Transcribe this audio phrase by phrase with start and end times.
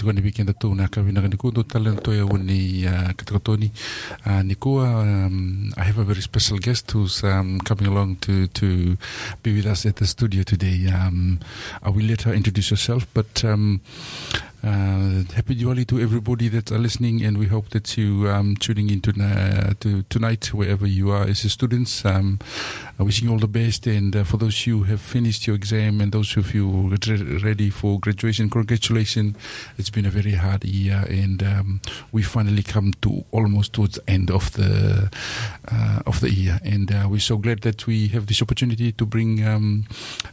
[0.00, 3.70] Tuka ni weekend atu na ka vina ni kundo tala to ya woni uh, katakotoni.
[4.26, 8.96] Uh, ni um, I have a very special guest who's um, coming along to to
[9.42, 10.88] be with us at the studio today.
[10.88, 11.38] Um,
[11.82, 13.82] I will let her introduce herself but um,
[14.62, 18.90] uh, happy Diwali to everybody that are listening, and we hope that you um, tuning
[18.90, 22.04] in to, uh, to tonight wherever you are as students.
[22.04, 22.38] Um,
[22.98, 26.12] wishing you all the best, and uh, for those who have finished your exam and
[26.12, 26.94] those of you
[27.42, 29.36] ready for graduation, congratulations!
[29.78, 31.80] It's been a very hard year, and um,
[32.12, 35.10] we finally come to almost towards the end of the
[35.72, 39.06] uh, of the year, and uh, we're so glad that we have this opportunity to
[39.06, 39.86] bring um,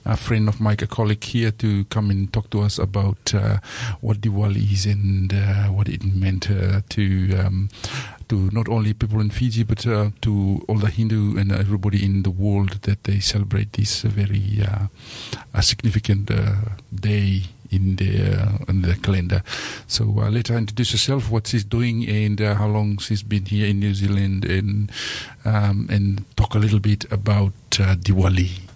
[0.05, 3.59] a friend of mine, a colleague here, to come and talk to us about uh,
[4.01, 7.69] what Diwali is and uh, what it meant uh, to um,
[8.29, 12.23] to not only people in Fiji but uh, to all the Hindu and everybody in
[12.23, 16.55] the world that they celebrate this very uh, significant uh,
[16.93, 18.37] day in the
[18.67, 19.43] in the calendar.
[19.87, 23.67] So uh, let her introduce herself, what she's doing, and how long she's been here
[23.67, 24.91] in New Zealand, and
[25.45, 28.66] um, and talk a little bit about Diwali.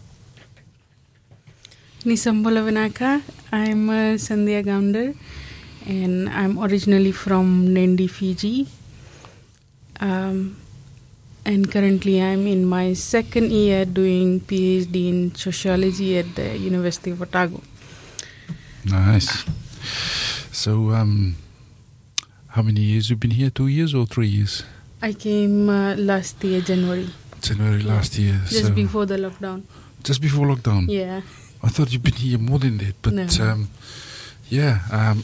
[2.05, 3.21] Nisambola Vinaka.
[3.51, 5.13] I'm uh, Sandhya Gounder
[5.85, 8.67] and I'm originally from Nandi, Fiji.
[9.99, 10.57] Um,
[11.45, 17.21] and currently I'm in my second year doing PhD in sociology at the University of
[17.21, 17.61] Otago.
[18.85, 19.45] Nice.
[20.51, 21.35] So, um,
[22.47, 23.49] how many years you've been here?
[23.51, 24.63] Two years or three years?
[25.01, 27.09] I came uh, last year, January.
[27.41, 28.41] January last year.
[28.47, 29.63] Just so before the lockdown.
[30.03, 30.85] Just before lockdown.
[30.87, 31.21] Yeah.
[31.63, 33.27] I thought you've been here more than that, but No.
[33.51, 33.69] um,
[34.49, 35.23] yeah, um,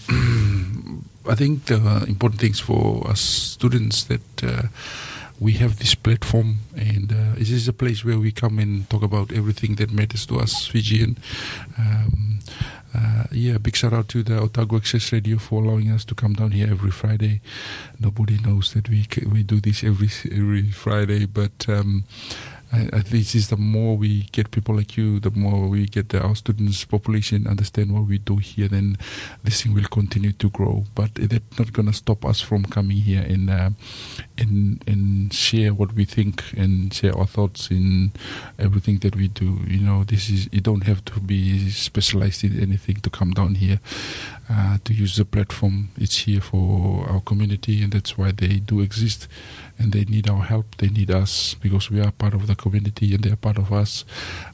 [1.30, 4.68] I think the important things for us students that uh,
[5.40, 9.04] we have this platform, and uh, this is a place where we come and talk
[9.04, 11.18] about everything that matters to us, Fijian.
[11.78, 12.40] Um,
[12.96, 16.34] uh, yeah, big shout out to the Otago Access Radio for allowing us to come
[16.34, 17.42] down here every Friday.
[18.00, 21.68] Nobody knows that we we do this every every Friday, but.
[21.68, 22.04] Um,
[22.72, 26.36] I, think is the more we get people like you, the more we get our
[26.36, 28.98] students' population understand what we do here, then
[29.44, 30.86] this thing will continue to grow.
[30.94, 33.70] But that's not going to stop us from coming here and uh,
[34.38, 38.12] and and share what we think and share our thoughts in
[38.60, 39.60] everything that we do.
[39.68, 43.56] You know, this is you don't have to be specialized in anything to come down
[43.56, 43.80] here
[44.50, 45.90] uh, to use the platform.
[45.98, 49.28] It's here for our community, and that's why they do exist.
[49.80, 50.78] And they need our help.
[50.78, 53.72] They need us because we are part of the community, and they are part of
[53.72, 54.06] us.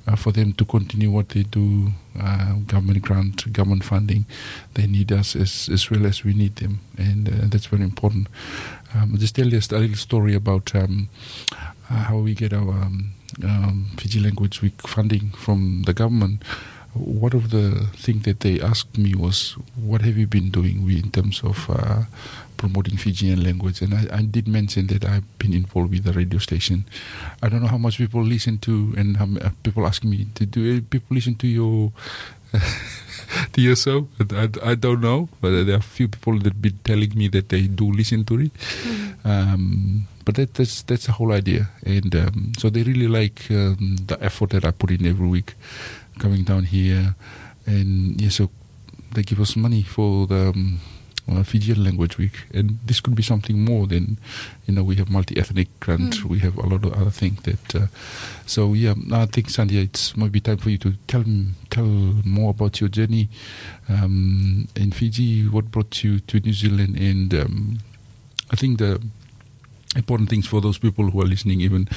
[0.05, 4.25] Uh, for them to continue what they do, uh, government grant, government funding,
[4.73, 8.27] they need us as as well as we need them, and uh, that's very important.
[8.95, 11.09] Um, just tell you a little story about um,
[11.89, 13.13] uh, how we get our um,
[13.43, 16.43] um, Fiji Language Week funding from the government.
[16.93, 21.09] One of the things that they asked me was, "What have you been doing in
[21.09, 22.03] terms of uh,
[22.55, 26.37] promoting Fijian language?" And I, I did mention that I've been involved with the radio
[26.37, 26.85] station.
[27.41, 30.45] I don't know how much people listen to, and how, uh, people ask me, "Do
[30.45, 31.91] do people listen to your?"
[33.53, 34.07] your?
[34.31, 37.49] I, I don't know, but there are a few people that been telling me that
[37.49, 38.51] they do listen to it.
[39.25, 43.97] Um, but that, that's that's the whole idea, and um, so they really like um,
[44.07, 45.55] the effort that I put in every week,
[46.19, 47.15] coming down here,
[47.65, 48.49] and yeah, so
[49.13, 50.79] they give us money for the um,
[51.31, 54.17] uh, Fijian Language Week, and this could be something more than,
[54.67, 56.23] you know, we have multi-ethnic grant, Mm.
[56.25, 57.75] we have a lot of other things that.
[57.75, 57.87] Uh,
[58.45, 61.23] so yeah, I think Sandhya, it's maybe time for you to tell
[61.69, 61.85] tell
[62.25, 63.29] more about your journey
[63.89, 65.47] um, in Fiji.
[65.47, 67.79] What brought you to New Zealand, and um,
[68.51, 69.01] I think the
[69.95, 71.87] important things for those people who are listening, even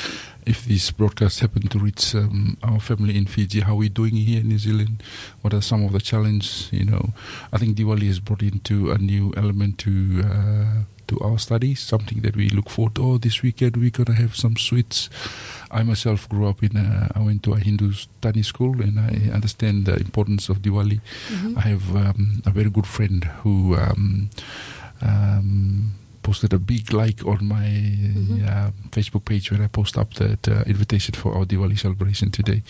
[0.46, 4.14] if this broadcast happen to reach um, our family in Fiji, how are we doing
[4.16, 5.02] here in New Zealand?
[5.42, 6.68] What are some of the challenges?
[6.72, 7.12] You know,
[7.52, 12.20] I think Diwali has brought into a new element to uh, to our studies, something
[12.22, 13.02] that we look forward to.
[13.02, 15.08] Oh, this weekend we're gonna have some sweets.
[15.70, 19.30] I myself grew up in a, I went to a Hindu study school, and I
[19.32, 21.00] understand the importance of Diwali.
[21.30, 21.56] Mhm.
[21.56, 24.30] I have um, a very good friend who um,
[25.00, 25.92] um,
[26.26, 27.68] posted a big like on my
[28.16, 28.42] Mhm.
[28.50, 32.60] uh, Facebook page when I post up that uh, invitation for our Diwali celebration today.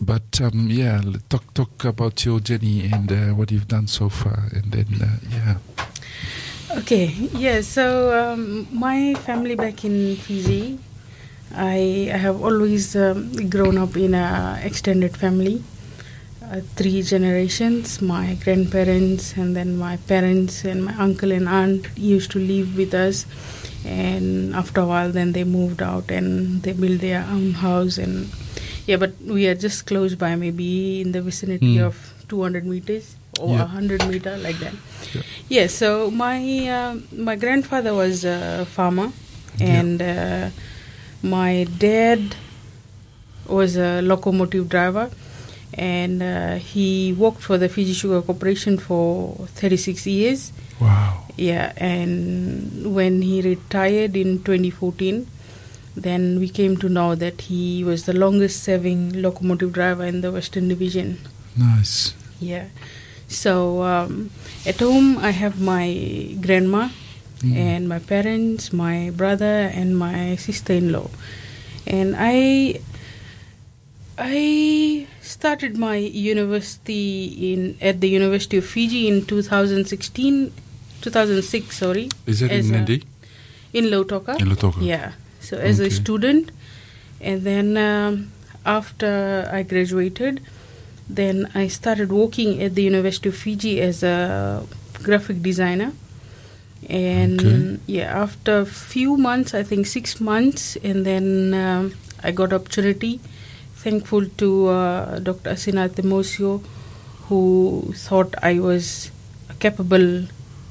[0.00, 4.40] But um, yeah, talk talk about your journey and uh, what you've done so far,
[4.56, 5.56] and then uh, yeah,
[6.80, 7.84] Okay, yeah, so
[8.20, 10.78] um, my family back in Fiji,
[11.54, 15.60] I, I have always um, grown up in a extended family,
[16.50, 18.00] uh, three generations.
[18.02, 22.94] My grandparents and then my parents and my uncle and aunt used to live with
[22.94, 23.26] us,
[23.84, 28.28] and after a while, then they moved out and they built their own house and
[28.86, 31.86] yeah, but we are just close by, maybe in the vicinity Mm.
[31.86, 31.96] of
[32.28, 33.62] 200 meters or Yeah.
[33.62, 34.74] 100 meter, like that.
[35.14, 35.22] Yeah.
[35.48, 36.38] Yeah, so my
[36.68, 39.12] uh, my grandfather was a farmer,
[39.58, 39.66] Yeah.
[39.80, 40.50] and uh,
[41.22, 42.34] my dad
[43.46, 45.10] was a locomotive driver,
[45.74, 50.52] and uh, he worked for the Fiji Sugar Corporation for 36 years.
[50.80, 55.26] wow, Yeah, and when he retired in 2014,
[55.96, 60.30] then we came to know that he was the longest serving locomotive driver in the
[60.32, 61.18] Western Division.
[61.56, 62.66] nice, Yeah.
[63.28, 64.30] So um,
[64.66, 66.88] at home, I have my grandma
[67.42, 67.56] Mm.
[67.56, 71.10] and my parents, my brother, and my sister-in-law.
[71.88, 72.78] And I,
[74.18, 80.52] I started my university in at the University of Fiji in 2016,
[81.00, 81.76] 2006.
[81.78, 83.02] Sorry, is as in Nandi?
[83.72, 84.38] in Lautoka.
[84.40, 84.84] In Lautoka?
[84.84, 85.12] Yeah.
[85.40, 86.52] So as a student,
[87.20, 88.32] and then um,
[88.64, 90.40] after I graduated,
[91.08, 94.64] then I started working at the University of Fiji as a
[95.02, 95.92] graphic designer.
[96.88, 97.78] And Okay.
[97.86, 103.20] yeah, after a few months, I think six months, and then um, I got opportunity.
[103.82, 105.50] Thankful to uh, Dr.
[105.50, 106.62] Asina Temosio,
[107.28, 109.10] who thought I was
[109.50, 110.26] a capable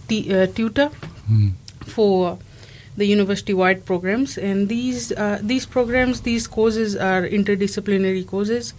[0.08, 0.90] t- uh, tutor
[1.30, 1.54] Mm.
[1.86, 2.40] for
[2.98, 8.74] the university-wide programs, and these uh, these programs, these courses are interdisciplinary courses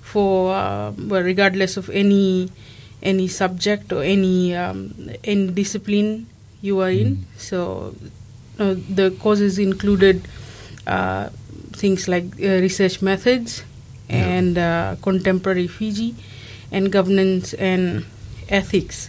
[0.00, 2.48] for uh, regardless of any
[3.02, 6.26] any subject or any um, any discipline
[6.62, 7.16] you are in.
[7.16, 7.24] Mm.
[7.36, 7.94] So
[8.58, 10.22] uh, the courses included
[10.86, 11.28] uh,
[11.82, 13.64] things like uh, research methods
[14.08, 16.14] and uh, contemporary Fiji,
[16.70, 18.04] and governance and
[18.48, 19.08] ethics.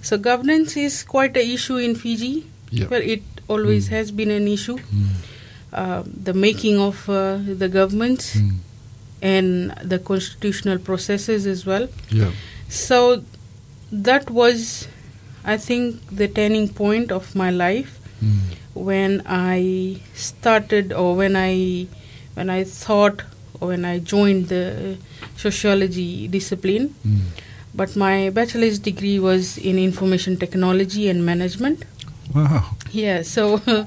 [0.00, 2.46] So governance is quite an issue in Fiji.
[2.90, 4.78] Well, it always has been an issue.
[5.72, 8.50] Uh, the making of uh, the governments Mm.
[9.34, 9.48] and
[9.92, 11.88] the constitutional processes as well.
[12.10, 12.30] Yeah.
[12.68, 12.98] So
[13.90, 14.86] that was,
[15.44, 18.38] I think, the turning point of my life Mm.
[18.74, 21.86] when I started, or when I,
[22.34, 23.22] when I thought,
[23.60, 24.96] or when I joined the
[25.36, 26.94] sociology discipline.
[27.06, 27.20] Mm.
[27.74, 31.84] But my bachelor's degree was in information technology and management.
[32.34, 32.70] Wow.
[32.92, 33.60] Yeah, so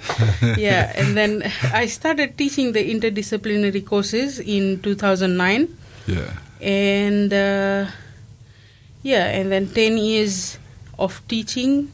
[0.57, 5.67] yeah, and then I started teaching the interdisciplinary courses in 2009,
[6.07, 6.31] Yeah.
[6.61, 7.87] and uh,
[9.03, 10.57] yeah, and then 10 years
[10.99, 11.91] of teaching.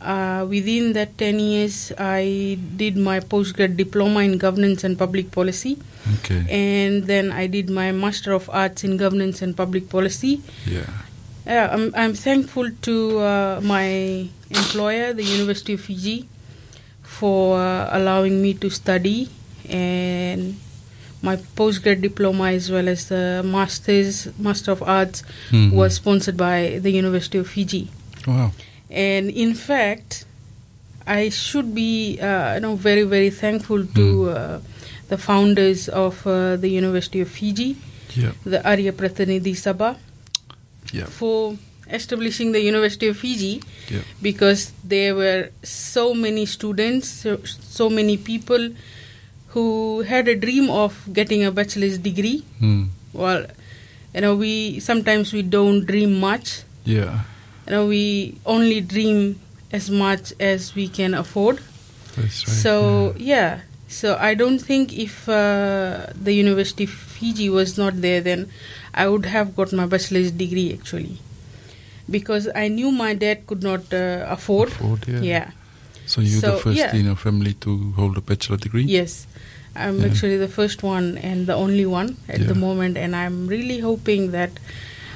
[0.00, 5.76] Uh, within that 10 years, I did my postgrad diploma in governance and public policy,
[6.20, 6.46] Okay.
[6.48, 10.40] and then I did my Master of Arts in governance and public policy.
[10.66, 10.88] Yeah.
[11.44, 16.28] Yeah, I'm, I'm thankful to uh, my employer, the University of Fiji,
[17.02, 19.28] for uh, allowing me to study
[19.68, 20.56] and
[21.22, 25.72] my postgrad diploma as well as the master's master of arts Mhm.
[25.72, 27.90] was sponsored by the University of Fiji.
[28.26, 28.52] Wow.
[28.90, 30.24] And in fact,
[31.06, 34.36] I should be uh, you know very very thankful to Mm.
[34.36, 34.58] uh,
[35.08, 37.76] the founders of uh, the University of Fiji,
[38.14, 38.32] Yeah.
[38.44, 39.96] the Arya Pratinidhi Sabha
[40.92, 41.06] Yeah.
[41.06, 41.56] for
[41.90, 44.02] establishing the University of Fiji Yeah.
[44.22, 48.70] because there were so many students, so, so many people
[49.48, 52.44] who had a dream of getting a bachelor's degree.
[52.62, 52.88] Mm.
[53.12, 53.46] Well,
[54.14, 56.62] you know, we sometimes we don't dream much.
[56.84, 57.26] Yeah.
[57.70, 59.38] You know, we only dream
[59.70, 61.60] as much as we can afford.
[62.16, 62.56] That's right.
[62.62, 63.60] So yeah.
[63.86, 68.50] So I don't think if uh, the University of Fiji was not there, then
[68.92, 71.18] I would have got my bachelor's degree actually,
[72.10, 74.70] because I knew my dad could not uh, afford.
[74.70, 75.20] Afford, yeah.
[75.20, 75.50] Yeah.
[76.06, 76.94] So you're So, the first yeah.
[76.96, 78.82] in your family to hold a bachelor degree?
[78.82, 79.28] Yes.
[79.76, 80.06] I'm Yeah.
[80.06, 84.32] actually the first one and the only one at the moment, and I'm really hoping
[84.32, 84.50] that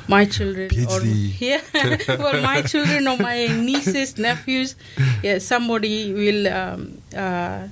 [0.08, 1.00] my children or
[1.38, 1.60] yeah,
[2.08, 4.76] well, my children or my nieces, nephews,
[5.22, 7.68] yeah, somebody will um, uh,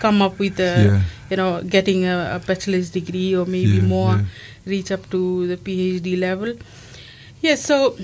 [0.00, 1.00] come up with a, Yeah.
[1.30, 4.24] you know, getting a, a bachelor's degree or maybe Yeah, more, yeah.
[4.66, 6.54] reach up to the PhD level.
[7.40, 7.96] Yeah, so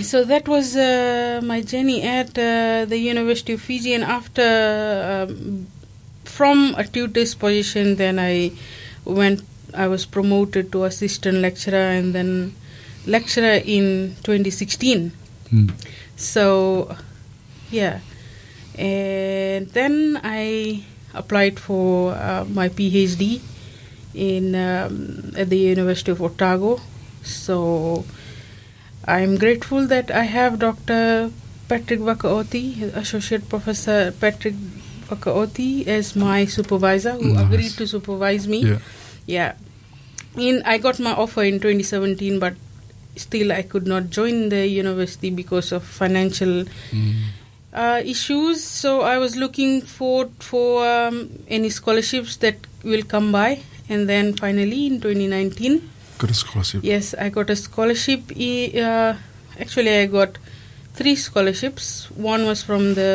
[0.00, 5.66] so that was uh, my journey at uh, the University of Fiji, and after um,
[6.24, 8.52] from a tutor's position, then I
[9.04, 9.42] went.
[9.74, 12.54] I was promoted to assistant lecturer, and then
[13.06, 15.12] lecturer in 2016.
[15.52, 15.72] Mm.
[16.16, 16.94] So,
[17.70, 18.00] yeah,
[18.78, 20.84] and then I
[21.14, 23.40] applied for uh, my PhD
[24.14, 26.80] in um, at the University of Otago.
[27.22, 28.04] So,
[29.06, 31.30] I'm grateful that I have Dr.
[31.68, 34.54] Patrick Vakaoti, Associate Professor Patrick
[35.08, 37.44] Vakaoti, as my supervisor, who Nice.
[37.44, 38.64] agreed to supervise me.
[38.64, 38.78] Yeah.
[39.30, 39.52] Yeah.
[40.36, 42.54] In I got my offer in 2017, but
[43.16, 47.14] still I could not join the university because of financial Mm.
[47.72, 48.62] uh, issues.
[48.64, 51.18] So I was looking for for um,
[51.58, 55.80] any scholarships that will come by, and then finally in 2019,
[56.18, 56.80] Got a scholarship.
[56.84, 58.30] yes, I got a scholarship.
[58.36, 59.14] Uh,
[59.58, 60.38] actually, I got
[60.94, 62.08] three scholarships.
[62.32, 63.12] One was from the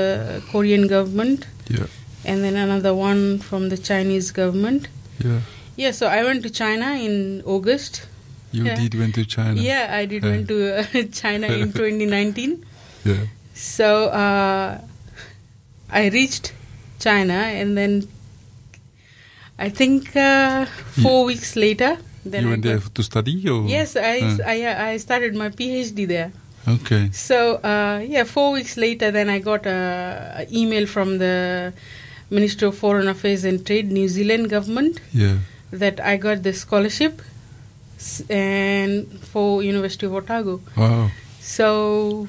[0.51, 1.87] Korean government, Yeah.
[2.25, 4.87] and then another one from the Chinese government.
[5.23, 5.39] Yeah.
[5.77, 8.07] Yeah, so I went to China in August.
[8.51, 8.75] You Yeah.
[8.75, 9.61] did went to China.
[9.61, 10.31] Yeah, I did Yeah.
[10.31, 12.63] went to uh, China in 2019.
[13.03, 13.25] Yeah.
[13.53, 14.79] So uh,
[15.91, 16.53] I reached
[16.99, 18.07] China, and then
[19.59, 20.65] I think uh,
[21.01, 23.67] four weeks later, then you I went there to study or?
[23.67, 26.31] Yes, I, Uh, I I started my PhD there.
[26.67, 27.09] okay.
[27.11, 29.79] So uh, yeah, four weeks later, then I got a,
[30.41, 31.73] a email from the
[32.29, 35.37] Minister of Foreign Affairs and Trade, New Zealand government, Yeah.
[35.71, 37.21] That I got the scholarship,
[38.29, 40.61] and for University of Otago.
[40.77, 41.09] Wow.
[41.39, 42.27] So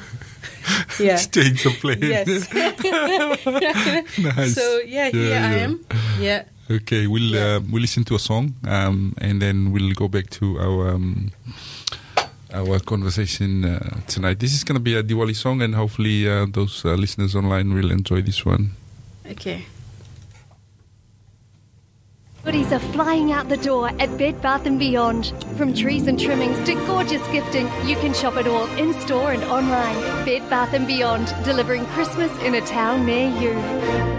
[1.01, 1.17] yeah.
[1.17, 1.99] Change the plane.
[2.03, 2.53] Yes.
[4.19, 4.55] nice.
[4.55, 5.81] So yeah, here Yeah, I am.
[6.21, 6.45] Yeah.
[6.71, 7.57] Okay, we'll Yeah.
[7.57, 11.31] uh, we'll listen to a song, um, and then we'll go back to our um,
[12.53, 14.39] our conversation uh, tonight.
[14.41, 17.73] This is going to be a Diwali song, and hopefully uh, those uh, listeners online
[17.75, 18.71] will enjoy this one.
[19.31, 19.65] Okay.
[22.47, 25.33] Goodies are flying out the door at Bed Bath & Beyond.
[25.59, 29.43] From trees and trimmings to gorgeous gifting, you can shop it all in store and
[29.43, 29.97] online.
[30.25, 34.16] Bed Bath & Beyond, delivering Christmas in a town near you.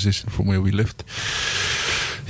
[0.00, 1.04] Conversation from where we left.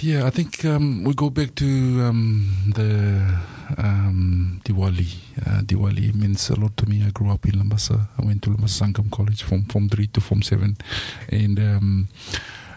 [0.03, 3.39] Yeah, I think um, we go back to um, the
[3.79, 5.15] um, Diwali.
[5.47, 7.05] Uh, Diwali means a lot to me.
[7.07, 8.09] I grew up in Lambasa.
[8.19, 10.77] I went to Lambasa Sangam College from Form 3 to Form 7.
[11.29, 12.09] And um,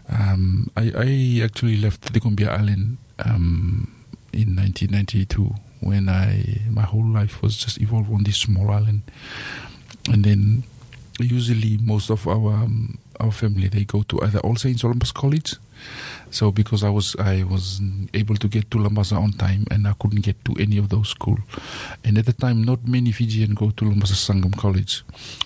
[0.10, 3.90] um, I, I actually left the Gumbia Island um,
[4.34, 9.02] in 1992 when I my whole life was just evolved on this small island.
[10.12, 10.64] And then
[11.20, 15.12] usually most of our um, our family they go to either All Saints or Olympus
[15.12, 15.56] College.
[16.32, 17.82] So because I was I was
[18.14, 21.10] able to get to Lambasa on time and I couldn't get to any of those
[21.10, 21.38] school,
[22.04, 25.04] and at the time not many Fijian go to Lambasa Sangam College.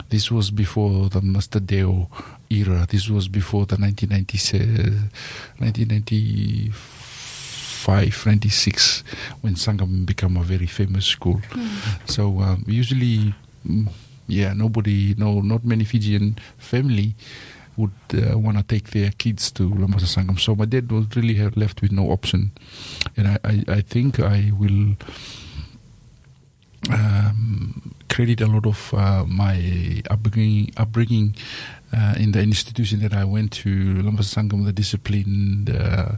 [0.09, 2.09] This was before the Master Deo
[2.49, 2.85] era.
[2.89, 5.09] This was before the 1990,
[5.59, 9.03] 1995, 96
[9.41, 11.41] when Sangam became a very famous school.
[12.05, 13.33] So um, usually.
[13.65, 13.87] mm,
[14.27, 17.15] yeah, nobody, no, not many Fijian family
[17.77, 20.39] would uh, want to take their kids to Lambasa Sangam.
[20.39, 22.51] So my dad was really left with no option,
[23.15, 24.95] and I, I, I think I will
[26.91, 31.35] um, credit a lot of uh, my upbringing, upbringing
[31.93, 36.17] uh, in the institution that I went to, Lambasa Sangam, the discipline, the,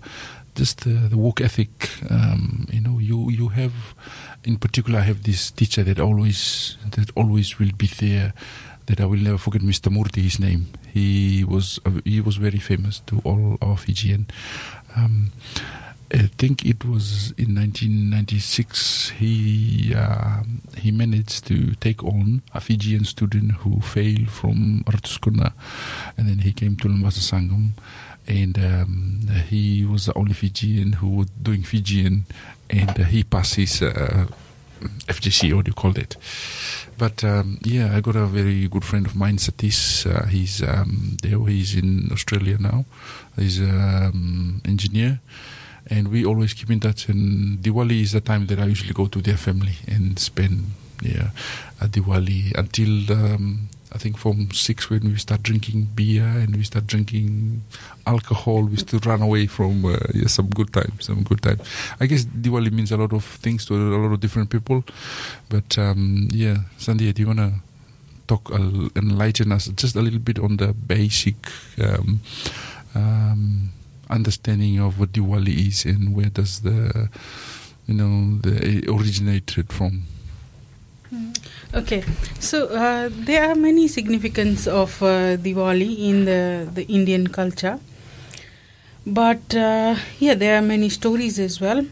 [0.56, 1.90] just the, the work ethic.
[2.10, 3.74] Um, you know, you you have,
[4.44, 8.34] in particular, I have this teacher that always that always will be there.
[8.90, 9.92] That I will never forget, Mr.
[9.92, 10.66] Murti, his name.
[10.92, 14.26] He was uh, he was very famous to all our Fijian.
[14.98, 15.32] Um,
[16.12, 20.42] I think it was in 1996 he uh,
[20.76, 25.54] he managed to take on a Fijian student who failed from Ratu Sukuna,
[26.18, 27.74] and then he came to Lambasa Sangam,
[28.28, 32.26] and um, he was the only Fijian who was doing Fijian,
[32.72, 34.26] and uh, he passed his uh,
[35.08, 36.16] FGC, what do you call it?
[36.98, 40.06] But um, yeah, I got a very good friend of mine, Satish.
[40.06, 41.40] Uh, he's um, there.
[41.46, 42.86] He's in Australia now.
[43.38, 45.20] He's an um, engineer
[45.90, 47.10] and we always keep in touch.
[47.10, 51.30] And Diwali is the time that I usually go to their family and spend yeah
[51.82, 56.64] a Diwali until um, I think from six when we start drinking beer and we
[56.64, 57.64] start drinking
[58.06, 58.64] alcohol.
[58.64, 61.06] We still run away from uh, yeah, some good times.
[61.06, 61.62] Some good times.
[62.00, 64.84] I guess Diwali means a lot of things to a lot of different people.
[65.50, 67.62] But um, yeah, Sandhya, do you wanna?
[68.28, 71.34] Talk, uh, enlighten us just a little bit on the basic
[71.82, 72.20] um,
[72.94, 73.72] um,
[74.08, 77.10] understanding of what Diwali is and where does the
[77.88, 80.04] you know the originated from.
[81.72, 82.04] Okay,
[82.40, 87.80] so uh, there are many significance of uh, Diwali in the, the Indian culture,
[89.06, 91.86] but uh, yeah, there are many stories as well,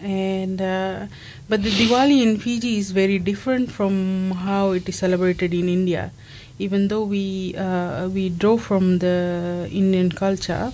[0.00, 1.06] and uh,
[1.50, 6.12] but the Diwali in Fiji is very different from how it is celebrated in India.
[6.58, 10.72] Even though we uh, we draw from the Indian culture,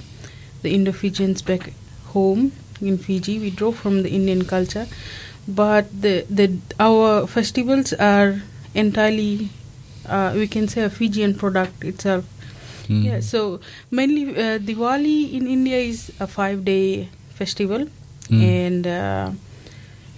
[0.62, 1.72] the Indo-Fijians back
[2.14, 4.86] home in Fiji, we draw from the Indian culture,
[5.48, 8.42] but the the our festivals are
[8.74, 9.48] entirely
[10.06, 12.24] uh, we can say a Fijian product itself.
[12.88, 13.04] Mm.
[13.04, 17.86] Yeah, so mainly uh, Diwali in India is a five day festival,
[18.28, 18.42] Mm.
[18.42, 19.30] and uh,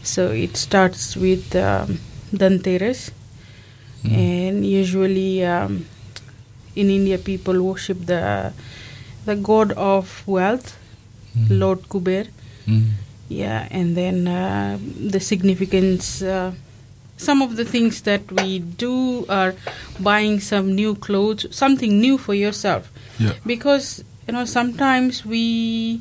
[0.03, 1.99] so it starts with um,
[2.33, 3.11] Dhanteras,
[4.05, 4.13] Mm.
[4.15, 5.85] and usually um,
[6.77, 8.53] in India people worship the
[9.27, 10.77] the god of wealth,
[11.37, 11.59] Mm.
[11.61, 12.27] Lord Kuber.
[13.29, 16.23] Yeah, and then uh, the significance.
[16.23, 16.53] Uh,
[17.19, 19.55] some of the things that we do are
[20.01, 22.91] buying some new clothes, something new for yourself.
[23.19, 23.35] Yeah.
[23.45, 26.01] Because you know sometimes we,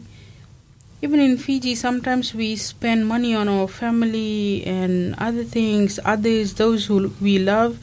[1.01, 6.85] even in Fiji, sometimes we spend money on our family and other things, others, those
[6.85, 7.79] who we love,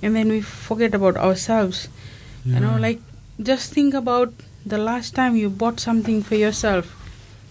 [0.00, 1.88] and then we forget about ourselves.
[2.46, 3.00] You know, like
[3.42, 4.32] just think about
[4.64, 6.94] the last time you bought something for yourself.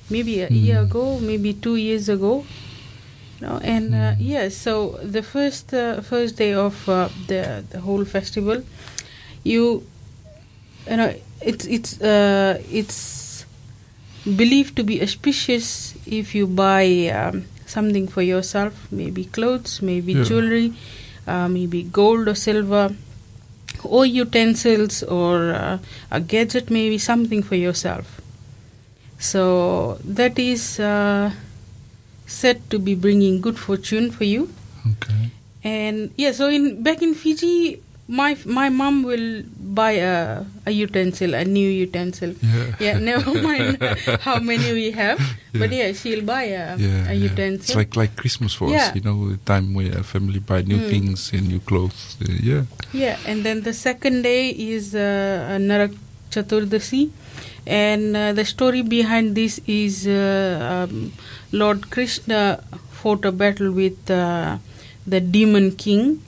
[0.09, 0.83] Maybe a year Mm.
[0.89, 2.45] ago, maybe two years ago.
[3.41, 4.15] Know, and uh, Mm.
[4.19, 8.63] yes, so the first uh, first day of uh, the the whole festival,
[9.43, 9.83] you
[10.89, 13.45] you know it's it's uh, it's
[14.37, 20.23] believed to be auspicious if you buy um, something for yourself, maybe clothes, maybe Yeah.
[20.23, 20.73] jewelry,
[21.27, 22.95] uh, maybe gold or silver,
[23.83, 25.77] or utensils or uh,
[26.11, 28.21] a gadget, maybe something for yourself.
[29.25, 31.33] So that is uh,
[32.29, 34.49] said to be bringing good fortune for you.
[34.85, 35.33] Okay.
[35.65, 41.33] And yeah, so in back in Fiji, my my mom will buy a, a utensil,
[41.33, 42.37] a new utensil.
[42.37, 42.69] Yeah.
[42.77, 43.81] Yeah, never mind
[44.21, 45.17] how many we have,
[45.57, 47.25] but yeah, she'll buy a, yeah, a yeah.
[47.33, 47.73] utensil.
[47.73, 48.93] It's like like Christmas for Yeah.
[48.93, 50.89] us, you know, the time where a family buy new Mm.
[50.93, 52.13] things and new clothes.
[52.21, 52.63] Uh, yeah.
[52.93, 55.97] Yeah, and then the second day is uh, Narak
[56.35, 57.09] Chaturdasi,
[57.65, 61.11] and uh, the story behind this is uh, um,
[61.51, 64.57] Lord Krishna fought a battle with uh,
[65.07, 66.21] the demon king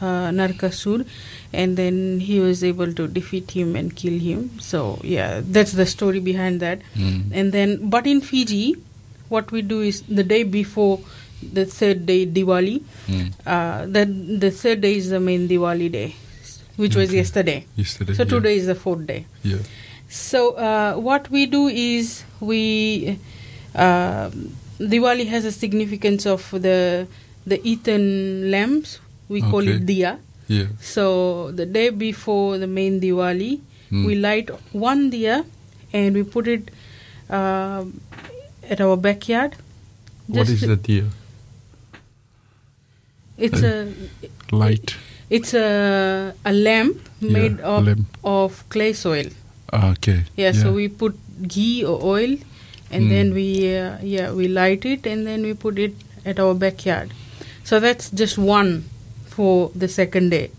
[0.00, 1.06] uh, Narkasur,
[1.52, 4.50] and then he was able to defeat him and kill him.
[4.60, 6.80] So yeah, that's the story behind that.
[6.94, 7.30] Mm.
[7.32, 8.74] And then, but in Fiji,
[9.28, 11.00] what we do is the day before
[11.52, 13.32] the third day Diwali, Mm.
[13.46, 14.04] uh, the
[14.44, 16.14] the third day is the main Diwali day,
[16.76, 17.66] which was yesterday.
[17.76, 18.14] Yesterday.
[18.14, 18.28] So yeah.
[18.30, 19.26] today is the fourth day.
[19.42, 19.58] Yeah.
[20.08, 23.18] So uh, what we do is we
[23.74, 24.30] uh,
[24.78, 27.06] Diwali has a significance of the
[27.46, 29.00] the eaten lamps.
[29.28, 30.18] We call it diya.
[30.48, 30.66] Yeah.
[30.80, 33.60] So the day before the main Diwali,
[33.90, 34.04] Mm.
[34.06, 35.44] we light one diya
[35.92, 36.70] and we put it
[37.30, 37.84] uh,
[38.68, 39.54] at our backyard.
[40.26, 41.10] What is the diya?
[43.38, 43.92] It's a
[44.50, 44.96] Light.
[45.30, 48.06] It's a a lamp Yeah, made of lamp.
[48.24, 49.28] of clay soil.
[49.72, 50.24] Ah, okay.
[50.36, 51.16] Yeah, so we put
[51.48, 52.36] ghee or oil,
[52.90, 53.10] and Mm.
[53.14, 57.10] then we uh, yeah we light it, and then we put it at our backyard.
[57.64, 58.84] So that's just one
[59.36, 60.50] for the second day.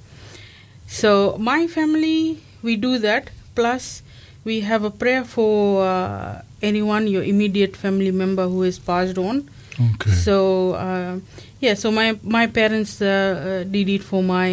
[0.88, 3.30] So my family we do that.
[3.56, 4.02] Plus
[4.44, 9.50] we have a prayer for uh, anyone your immediate family member who is passed on.
[9.80, 10.12] Okay.
[10.12, 11.20] So uh,
[11.62, 14.50] yeah, so my my parents uh, uh, did it for my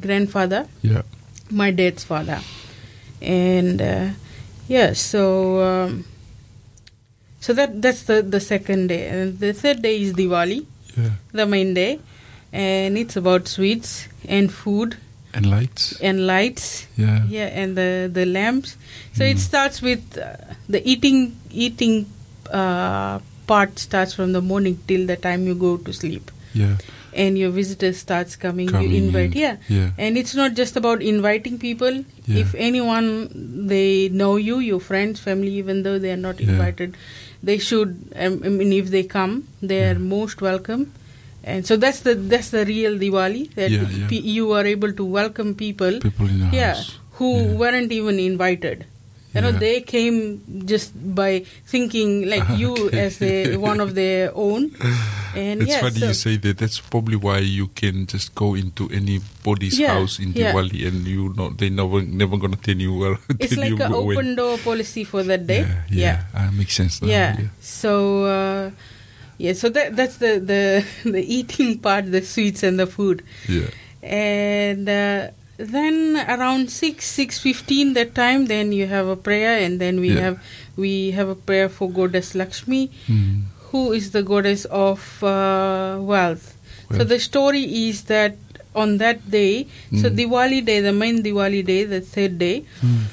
[0.00, 1.02] grandfather yeah.
[1.50, 2.40] my dad's father
[3.20, 4.08] and uh,
[4.68, 6.04] yeah so um,
[7.40, 10.64] so that that's the the second day and the third day is diwali
[10.96, 11.10] Yeah.
[11.32, 11.98] the main day
[12.52, 14.96] and it's about sweets and food
[15.34, 15.98] And lights.
[16.00, 17.24] and lights Yeah.
[17.28, 18.76] yeah and the the lamps
[19.12, 19.46] so it Mm.
[19.50, 20.36] starts with uh,
[20.68, 22.06] the eating eating
[22.50, 23.18] uh,
[23.52, 26.76] part starts from the morning till the time you go to sleep Yeah.
[27.22, 29.40] and your visitors starts coming, Coming you invite in.
[29.42, 29.90] yeah Yeah.
[29.98, 32.40] and it's not just about inviting people Yeah.
[32.42, 33.08] if anyone
[33.72, 36.50] they know you your friends family even though they are not Yeah.
[36.54, 36.96] invited
[37.50, 39.34] they should um, i mean if they come
[39.72, 40.84] they are most welcome
[41.52, 44.08] and so that's the that's the real diwali that Yeah, yeah.
[44.12, 46.92] pe- you are able to welcome people People in the yeah house.
[47.18, 47.30] who
[47.62, 48.86] weren't even invited
[49.34, 49.58] you know Yeah.
[49.58, 54.70] they came just by thinking like you as the one of their own
[55.34, 56.58] and it's yeah funny so- you say that.
[56.58, 60.52] That's probably why you can just go into anybody's Yeah, house in yeah.
[60.54, 63.18] Diwali and you know they never never gonna tell you where.
[63.42, 65.66] it's like an open door policy for that day.
[65.66, 67.08] Yeah, yeah, Ah, makes sense now.
[67.10, 67.50] Yeah.
[67.60, 68.70] So uh,
[69.38, 73.66] yeah, so that that's the the the eating part, the sweets and the food, yeah,
[74.06, 79.80] and uh, then around six six fifteen that time, then you have a prayer, and
[79.80, 80.20] then we Yeah.
[80.20, 80.38] have
[80.76, 83.42] we have a prayer for goddess Lakshmi, Mm.
[83.70, 86.54] who is the goddess of uh, wealth.
[86.96, 88.36] So the story is that
[88.74, 89.66] on that day,
[90.00, 90.16] so Mm.
[90.18, 93.04] Diwali day, the main Diwali day, the third day, Mm.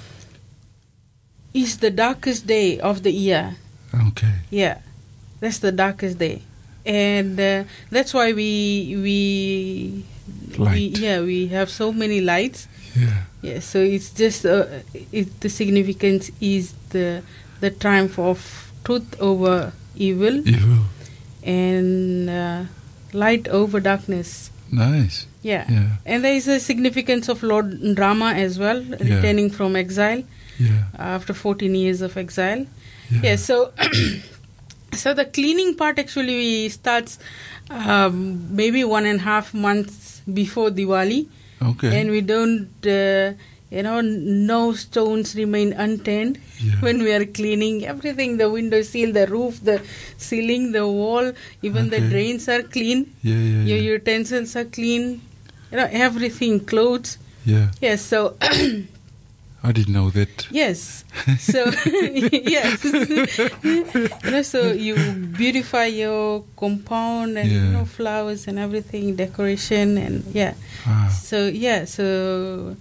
[1.54, 3.56] is the darkest day of the year.
[4.10, 4.34] Okay.
[4.49, 4.77] Yeah,
[5.39, 6.41] that's the darkest day,
[6.86, 9.19] and uh, that's why we we,
[10.58, 12.67] we yeah we have so many lights.
[12.96, 13.24] Yeah.
[13.41, 14.65] Yeah, so it's just uh,
[15.12, 17.24] it, the significance is the
[17.60, 20.86] the triumph of truth over evil Evil.
[21.44, 22.63] and uh,
[23.13, 24.52] light over darkness.
[24.72, 25.26] Nice.
[25.41, 25.65] Yeah.
[25.70, 25.89] Yeah.
[26.06, 30.24] And there is a significance of Lord Rama as well, returning from exile
[30.60, 30.84] Yeah.
[30.98, 32.65] after 14 years of exile.
[33.10, 33.20] Yeah.
[33.24, 33.74] Yeah, so
[34.94, 37.17] so the cleaning part actually starts
[37.70, 41.28] um, maybe one and a half months before Diwali,
[41.62, 42.00] Okay.
[42.02, 43.34] and we don't, uh,
[43.70, 46.76] you know, no stones remain unturned Yeah.
[46.82, 47.86] when we are cleaning.
[47.86, 49.82] Everything, the window sill, the roof, the
[50.18, 51.32] ceiling, the wall,
[51.62, 53.06] even the drains are clean.
[53.24, 53.92] yeah, yeah, Your yeah.
[53.98, 55.22] utensils are clean.
[55.72, 57.18] You know, everything, clothes.
[57.46, 57.72] yeah.
[57.82, 58.36] Yes, so
[59.63, 60.47] I didn't know that.
[60.50, 61.06] Yes.
[61.39, 62.84] So yes.
[63.63, 64.95] you know, so you
[65.38, 70.56] beautify your compound and you know flowers and everything, decoration and yeah.
[70.88, 71.10] Ah.
[71.13, 72.76] So yeah, so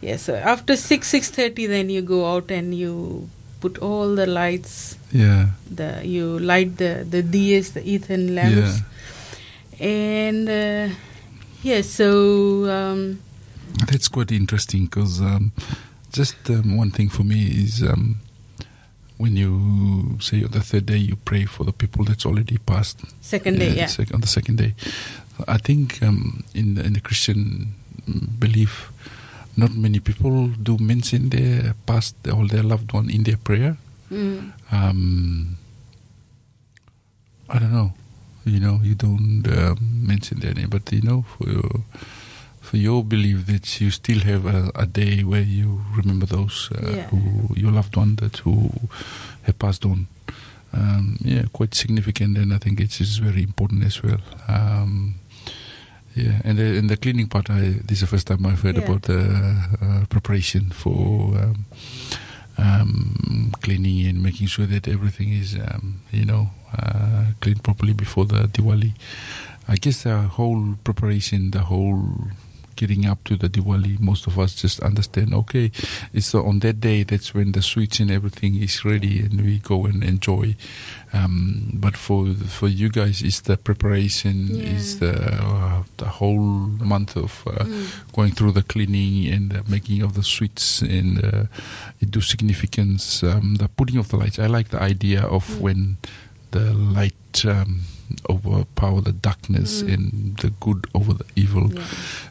[0.00, 3.28] yeah, so after six six thirty, then you go out and you
[3.60, 4.96] put all the lights.
[5.12, 5.48] Yeah.
[5.70, 8.80] The you light the the diyas, the ethan lamps,
[9.78, 10.94] and uh,
[11.62, 11.82] yeah.
[11.82, 13.20] So um,
[13.86, 15.52] That's quite interesting because um,
[16.18, 18.18] just um, one thing for me is um,
[19.18, 22.98] when you say on the third day you pray for the people that's already passed.
[23.20, 23.86] second day, uh, yeah.
[23.86, 24.74] sec- on the second day,
[25.46, 27.74] I think um, in the, in the Christian
[28.38, 28.90] belief,
[29.56, 33.76] not many people do mention their past or their loved one in their prayer.
[34.10, 34.52] Mm.
[34.72, 35.56] Um,
[37.48, 37.92] I don't know.
[38.44, 41.84] You know, you don't um, mention their name, but you know, for your,
[42.68, 46.90] for your belief that you still have a, a day where you remember those uh,
[46.96, 47.06] Yeah.
[47.10, 48.70] who your loved one that who
[49.42, 50.06] have passed on.
[50.72, 54.20] Um, yeah, quite significant, and I think it is very important as well.
[54.48, 55.14] Um,
[56.14, 58.76] yeah, and the, and the cleaning part, I, this is the first time I've heard
[58.76, 58.84] Yeah.
[58.84, 59.20] about the
[59.80, 61.64] uh, preparation for um,
[62.58, 68.26] um, cleaning and making sure that everything is, um, you know, uh, cleaned properly before
[68.26, 68.92] the Diwali.
[69.68, 72.04] I guess the whole preparation, the whole
[72.78, 75.34] getting up to the Diwali, most of us just understand.
[75.34, 75.70] Okay,
[76.14, 77.02] it's on that day.
[77.04, 80.54] That's when the sweets and everything is ready, and we go and enjoy.
[81.12, 84.36] Um, but for for you guys, it's the preparation,
[84.76, 85.00] is Yeah.
[85.00, 85.12] the
[85.42, 86.40] uh, the whole
[86.94, 87.86] month of uh, Mm.
[88.12, 91.44] going through the cleaning and the making of the sweets and uh,
[92.00, 93.22] it do significance.
[93.26, 94.38] Um, the putting of the lights.
[94.38, 95.60] I like the idea of Mm.
[95.60, 95.96] when
[96.50, 97.80] the light um,
[98.28, 99.94] overpower the darkness Mm.
[99.94, 101.72] and the good over the evil.
[101.72, 101.82] Yeah.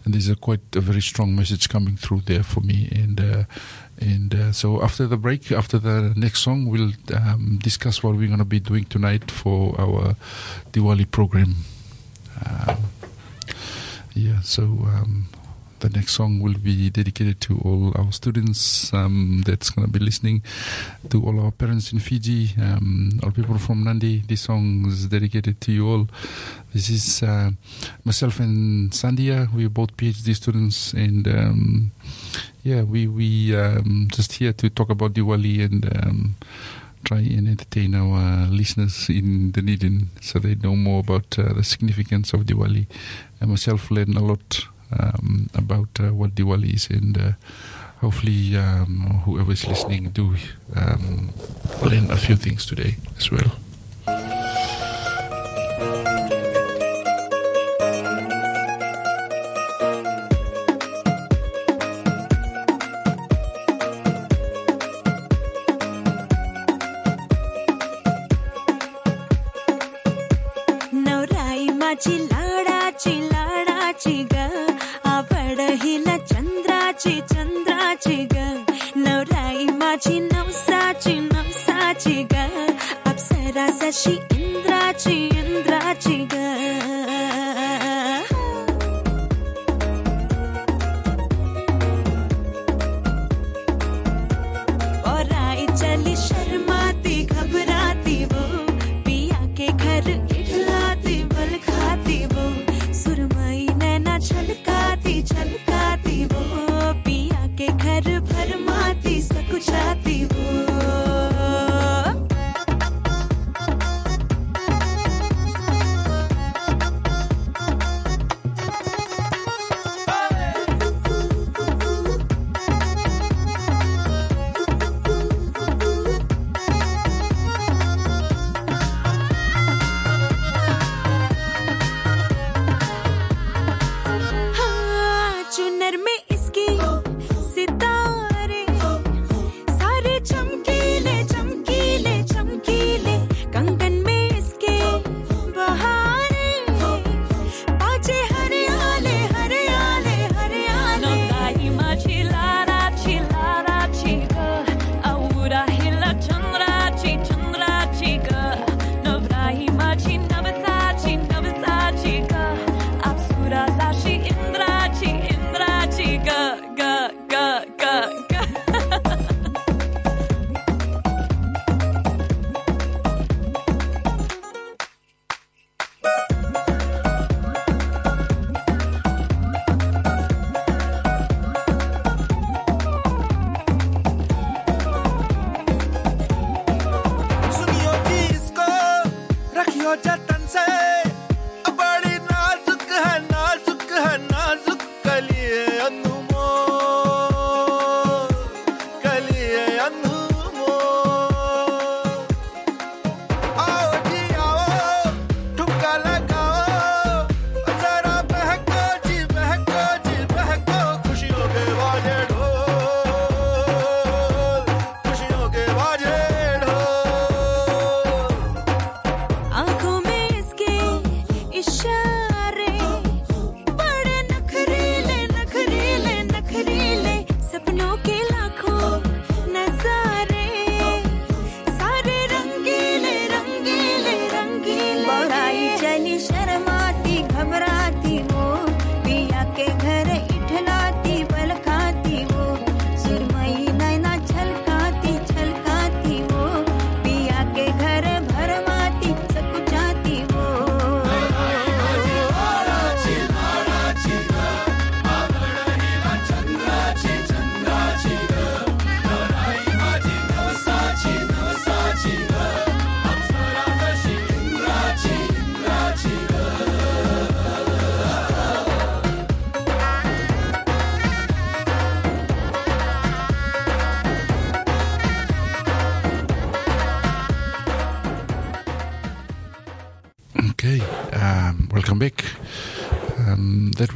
[0.06, 2.90] And there's a quite a very strong message coming through there for me.
[2.92, 3.44] And uh,
[4.00, 8.28] and uh, so after the break, after the next song, we'll um, discuss what we're
[8.28, 10.16] going to be doing tonight for our
[10.72, 11.56] Diwali program.
[12.46, 12.78] Um,
[14.14, 15.28] yeah, so um,
[15.80, 20.04] the next song will be dedicated to all our students um, that's going to be
[20.04, 20.42] listening,
[21.10, 24.24] to all our parents in Fiji, um, all people from Nandi.
[24.28, 26.08] This song is dedicated to you all.
[26.74, 27.52] This is uh,
[28.04, 29.54] myself and Sandhya.
[29.54, 31.92] We're both PhD students, and um,
[32.64, 35.86] yeah, we we um, just here to talk about Diwali and.
[35.86, 36.36] Um,
[37.04, 42.34] Try and entertain our listeners in Dunedin so they know more about uh, the significance
[42.34, 42.88] of Diwali.
[43.40, 47.32] I myself learned a lot um, about uh, what Diwali is, and uh,
[48.02, 50.36] hopefully, um, whoever is listening do
[50.76, 51.30] um,
[51.84, 53.52] learn a few things today as well.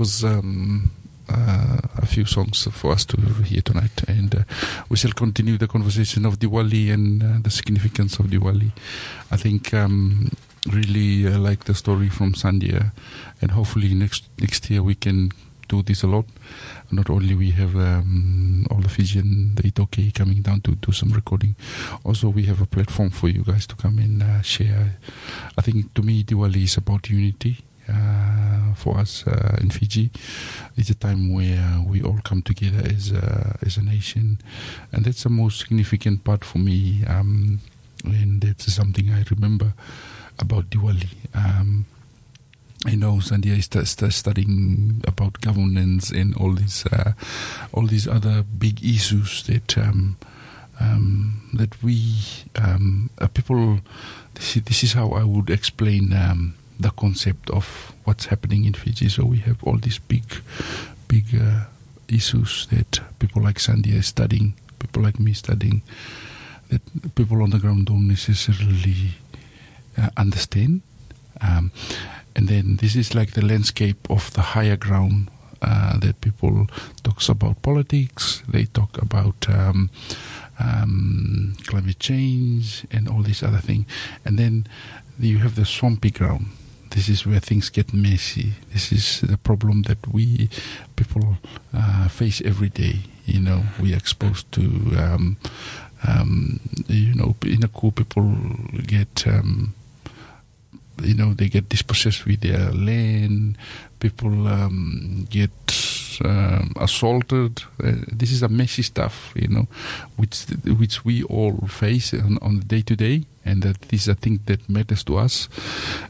[0.01, 0.89] Was um,
[1.29, 4.39] uh, a few songs for us to hear tonight, and uh,
[4.89, 8.71] we shall continue the conversation of Diwali and uh, the significance of Diwali.
[9.29, 10.31] I think um,
[10.73, 12.91] really uh, like the story from Sandhya,
[13.43, 15.29] and hopefully next next year we can
[15.67, 16.25] do this a lot.
[16.89, 21.11] Not only we have um, all the Fijian, the iTaukei coming down to do some
[21.13, 21.55] recording,
[22.03, 24.97] also we have a platform for you guys to come and uh, share.
[25.55, 27.57] I think to me Diwali is about unity.
[27.87, 28.40] Uh,
[28.75, 30.11] for us uh, in Fiji,
[30.75, 34.39] it's a time where we all come together as a, as a nation,
[34.91, 37.03] and that's the most significant part for me.
[37.07, 37.59] Um,
[38.03, 39.73] and that's something I remember
[40.39, 41.09] about Diwali.
[41.35, 41.85] Um,
[42.85, 47.13] I know Sandhya is st- st- studying about governance and all these uh,
[47.73, 50.17] all these other big issues that um,
[50.79, 52.15] um, that we
[52.55, 53.79] um, uh, people.
[54.33, 58.73] This is, this is how I would explain um, the concept of what's happening in
[58.73, 59.09] Fiji.
[59.09, 60.23] So we have all these big,
[61.07, 61.65] big uh,
[62.07, 65.81] issues that people like Sandhya is studying, people like me studying,
[66.69, 66.81] that
[67.15, 69.15] people on the ground don't necessarily
[69.97, 70.81] uh, understand.
[71.41, 71.71] Um,
[72.35, 75.29] and then this is like the landscape of the higher ground
[75.61, 76.67] uh, that people
[77.03, 78.41] talks about politics.
[78.47, 79.89] They talk about um,
[80.59, 83.85] um, climate change and all these other things.
[84.25, 84.67] And then
[85.19, 86.47] you have the swampy ground.
[86.91, 88.53] This is where things get messy.
[88.71, 90.49] This is the problem that we
[90.95, 91.37] people
[91.73, 92.99] uh, face every day.
[93.25, 94.61] You know, we are exposed to.
[94.97, 95.37] Um,
[96.07, 98.23] um, you know, in a cool people
[98.85, 99.25] get.
[99.27, 99.73] Um,
[101.03, 103.57] you know they get dispossessed with their land.
[103.99, 105.49] People um, get
[106.23, 107.63] um, assaulted.
[107.83, 109.67] Uh, this is a messy stuff, you know,
[110.17, 114.07] which which we all face on, on the day to day, and that this is
[114.07, 115.49] a thing that matters to us.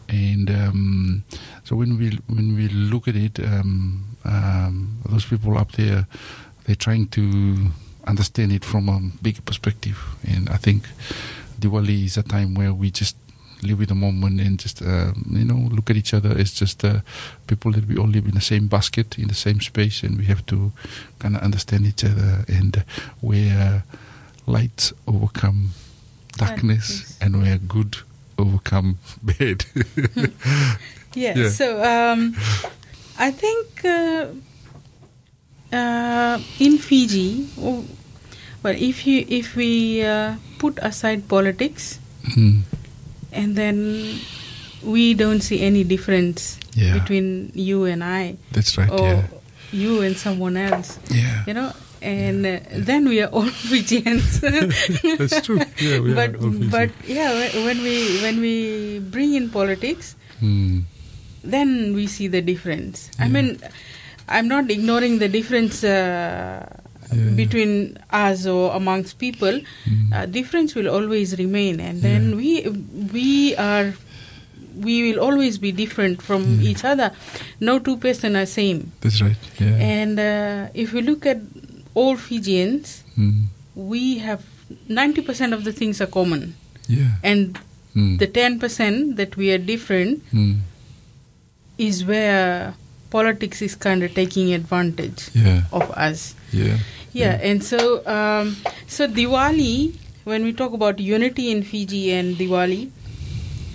[0.09, 1.23] And um,
[1.63, 6.07] so when we when we look at it, um, um, those people up there,
[6.65, 7.71] they're trying to
[8.07, 10.87] understand it from a big perspective, and I think
[11.59, 13.15] Diwali is a time where we just
[13.63, 16.83] live with the moment and just uh, you know look at each other as just
[16.83, 17.01] uh,
[17.47, 20.25] people that we all live in the same basket in the same space and we
[20.25, 20.71] have to
[21.19, 22.83] kind of understand each other and
[23.21, 23.83] where
[24.47, 25.69] light overcome
[26.45, 27.97] darkness and where good
[28.37, 29.65] overcome bad
[31.13, 31.35] Yeah.
[31.35, 31.49] Yeah.
[31.49, 32.35] So um,
[33.19, 34.31] I think uh,
[35.75, 37.83] uh, in Fiji, oh,
[38.63, 41.99] well, if you if we uh, put aside politics
[42.33, 42.61] Hmm.
[43.33, 44.15] and then
[44.85, 46.93] we don't see any difference Yeah.
[47.01, 49.27] between you and I that's right or yeah
[49.73, 54.39] you and someone else, yeah you know, and uh, then we are all Fijians.
[55.17, 57.31] that's true yeah we but are all but yeah,
[57.65, 58.55] when- we when we
[58.99, 60.79] bring in politics, Hmm.
[61.43, 63.09] then we see the difference.
[63.19, 63.59] I mean,
[64.27, 66.65] I'm not ignoring the difference uh,
[67.11, 67.31] Yeah.
[67.35, 69.59] between us or amongst people.
[69.85, 70.13] Mm.
[70.15, 72.35] Uh, difference will always remain, and then Yeah.
[72.39, 72.51] we
[73.15, 73.29] we
[73.59, 73.93] are
[74.79, 76.69] we will always be different from Yeah.
[76.71, 77.11] each other.
[77.59, 78.79] No two person are same.
[79.03, 81.43] that's right yeah And uh, if we look at
[81.93, 83.45] all Fijians, Hmm.
[83.75, 84.43] we have
[84.87, 86.55] ninety percent of the things are common,
[86.87, 87.57] yeah and
[87.93, 88.15] Hmm.
[88.17, 90.53] the ten percent that we are different Hmm.
[91.77, 92.73] is where
[93.09, 96.35] politics is kind of taking advantage yeah of us.
[96.53, 96.77] yeah
[97.13, 98.55] Yeah, and so um,
[98.87, 102.89] so Diwali, when we talk about unity in Fiji and Diwali,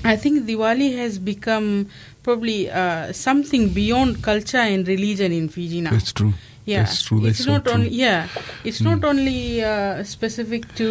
[0.05, 1.91] I think Diwali has become
[2.23, 5.91] probably uh, something beyond culture and religion in Fiji now.
[5.91, 6.33] that's true
[6.67, 7.75] yeah, that's true it's so not true.
[7.75, 8.29] only yeah,
[8.65, 10.89] it's not only uh, specific to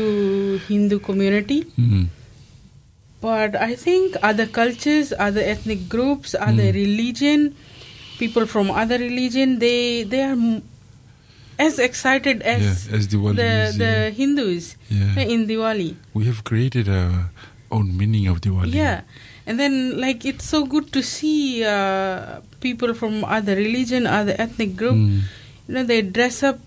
[0.67, 2.03] Hindu community, Hmm.
[3.21, 6.79] but I think other cultures, other ethnic groups, other Mm.
[6.83, 7.39] religion,
[8.19, 10.39] people from other religion, they they are
[11.57, 14.09] as excited as, Yeah, as Diwali the is, the yeah.
[14.19, 15.23] Hindus Yeah.
[15.35, 15.95] in Diwali.
[16.13, 17.31] We have created our
[17.71, 18.75] own meaning of Diwali.
[18.75, 19.01] Yeah,
[19.47, 24.75] and then like it's so good to see uh, people from other religion, other ethnic
[24.75, 24.99] group.
[25.67, 26.59] You know, they dress up.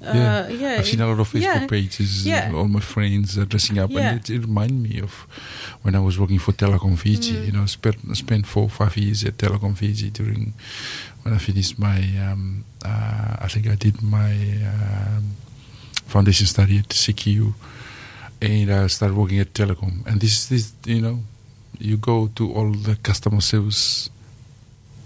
[0.00, 0.10] Yeah.
[0.10, 2.26] Uh, yeah, I've seen a lot of Facebook yeah, pages.
[2.26, 2.52] Yeah.
[2.54, 4.10] All my friends are dressing up, Yeah.
[4.10, 5.26] and it, it reminded me of
[5.82, 7.32] when I was working for Telecom Fiji.
[7.34, 7.46] Mm.
[7.46, 10.52] You know, spent spent four five years at Telecom Fiji during
[11.22, 11.98] when I finished my.
[12.20, 14.32] Um, uh, I think I did my
[14.68, 15.32] um,
[16.06, 17.54] foundation study at CQ,
[18.42, 20.06] and I started working at Telecom.
[20.06, 21.20] And this is this you know,
[21.78, 24.10] you go to all the customer service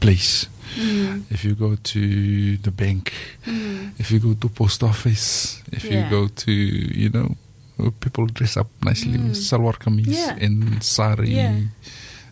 [0.01, 0.47] place.
[0.77, 3.13] Mm, If you go to the bank,
[3.47, 7.35] mm, if you go to post office, if you go to you know,
[8.01, 9.43] people dress up nicely with Mm.
[9.49, 10.37] salwar kameez Yeah.
[10.41, 11.31] and sari.
[11.35, 11.61] Yeah.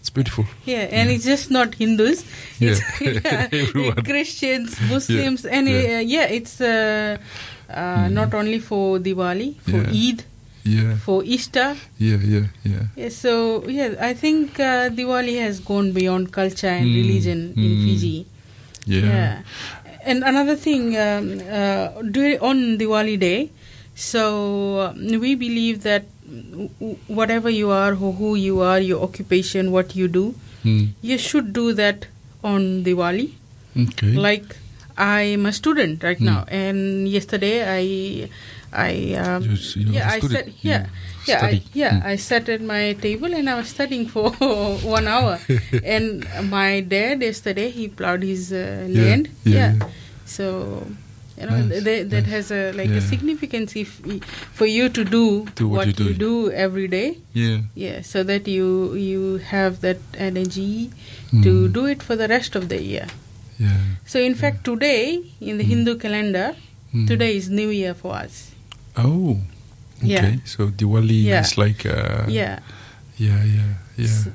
[0.00, 0.46] It's beautiful.
[0.64, 2.24] Yeah, and it's just not Hindus.
[2.60, 2.70] Yeah.
[2.70, 2.80] It's,
[3.74, 3.92] yeah.
[4.04, 5.98] Christians, Muslims, and Yeah.
[5.98, 7.18] uh, yeah, it's uh,
[7.68, 10.08] uh, not only for Diwali, for Yeah.
[10.10, 10.22] Eid,
[10.68, 11.68] Yeah, for Easter.
[11.98, 12.84] yeah, yeah, yeah.
[12.96, 17.70] Yeah, so yeah, I think uh, Diwali has gone beyond culture and Mm, religion in
[17.76, 17.84] mm.
[17.84, 18.16] Fiji.
[18.86, 19.42] Yeah.
[20.04, 23.50] And another thing, um, uh, during, on Diwali day,
[23.94, 24.22] so
[24.80, 24.92] uh,
[25.24, 26.04] we believe that
[27.08, 30.88] whatever you are, who, who you are, your occupation, what you do, Mm.
[31.02, 32.06] you should do that
[32.42, 33.26] on Diwali.
[33.78, 34.14] Okay.
[34.14, 34.56] Like
[34.96, 36.24] I am a student right Mm.
[36.30, 38.28] now, and yesterday I,
[38.72, 40.86] I um, You you're yeah I sat yeah
[41.26, 42.04] yeah I, yeah Mm.
[42.04, 44.30] I sat at my table and I was studying for
[44.96, 45.38] one hour,
[45.84, 49.88] and my dad yesterday he plowed his uh, Yeah, land yeah, yeah, yeah.
[50.24, 50.86] so.
[51.38, 52.30] You know, Nice, th- that nice.
[52.34, 54.02] has a like a significance if
[54.58, 57.18] for you to do, Do what you're you do every day.
[57.32, 57.58] Yeah.
[57.78, 60.90] Yeah, so that you you have that energy
[61.30, 61.72] to Mm.
[61.72, 63.06] do it for the rest of the year.
[63.56, 63.78] Yeah.
[64.04, 66.56] So in fact, today in the Hindu calendar,
[66.92, 67.06] Mm.
[67.06, 68.47] today is New Year for us.
[69.04, 69.38] Oh.
[70.02, 70.08] Okay.
[70.08, 70.36] Yeah.
[70.44, 71.40] So Diwali Yeah.
[71.40, 71.86] is like.
[71.86, 72.58] Uh, yeah,
[73.18, 73.42] Yeah.
[73.44, 73.74] Yeah.
[73.96, 74.04] Yeah.
[74.06, 74.28] S-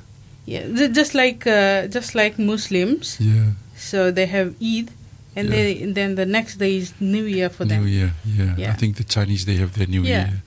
[0.46, 0.88] yeah.
[0.92, 3.52] Just like uh, just like Muslims, Yeah.
[3.76, 4.90] so they have Eid,
[5.36, 5.56] and Yeah.
[5.56, 7.80] they then the next day is New Year for them.
[7.84, 8.12] New Year.
[8.24, 8.54] Yeah.
[8.58, 8.72] Yeah.
[8.72, 10.28] I think the Chinese they have their New Yeah.
[10.28, 10.42] Year.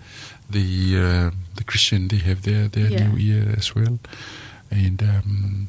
[0.50, 2.90] The uh, the Christian they have their their.
[2.90, 3.98] New Year as well,
[4.72, 5.68] and um,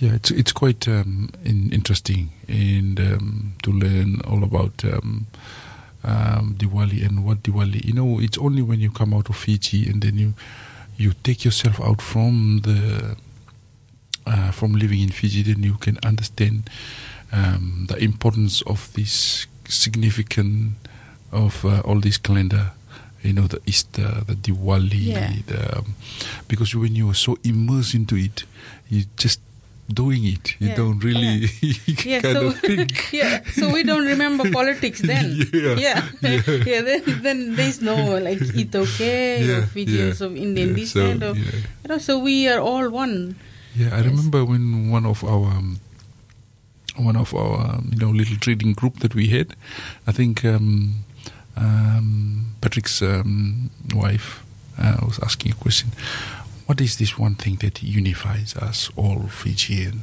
[0.00, 4.82] yeah, it's it's quite um, in, interesting and um, to learn all about.
[4.84, 5.26] Um,
[6.04, 7.84] um, Diwali and what Diwali.
[7.84, 10.34] You know, it's only when you come out of Fiji and then you
[10.96, 13.16] you take yourself out from the
[14.26, 16.70] uh, from living in Fiji, then you can understand
[17.32, 20.74] um, the importance of this significant
[21.32, 22.72] of uh, all this calendar.
[23.22, 25.32] You know, the Easter, the Diwali, Yeah.
[25.46, 25.94] the, um,
[26.48, 28.42] because when you are so immersed into it,
[28.90, 29.38] you just
[29.88, 30.56] doing it.
[30.60, 30.76] You Yeah.
[30.76, 31.48] don't really
[32.04, 33.12] Yeah, kind so of think.
[33.12, 35.36] yeah, so we don't remember politics then.
[35.52, 35.76] Yeah.
[35.76, 36.80] yeah, yeah.
[36.82, 41.20] then, then there's no like iTaukei Yeah, or Fijians yeah, of Indian yeah, descent.
[41.20, 41.52] so, or, yeah.
[41.84, 43.36] you know, so we are all one.
[43.76, 44.06] Yeah, I Yes.
[44.12, 45.80] remember when one of our um,
[46.96, 49.56] one of our um, you know little trading group that we had.
[50.06, 51.04] I think um,
[51.56, 54.44] um, Patrick's um, wife
[54.78, 55.90] uh, was asking a question.
[56.72, 60.00] What is this one thing that unifies us all Fijian?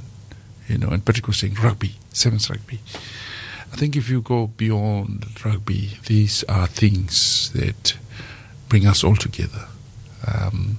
[0.68, 2.78] You know, and Patrick was saying rugby, sevens rugby.
[3.74, 7.96] I think if you go beyond rugby, these are things that
[8.68, 9.66] bring us all together.
[10.28, 10.78] Um,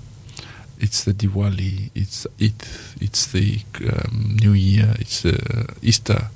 [0.79, 2.69] it's the Diwali, it's it,
[3.01, 3.59] it's the
[3.93, 6.29] um, New Year, it's uh, Easter.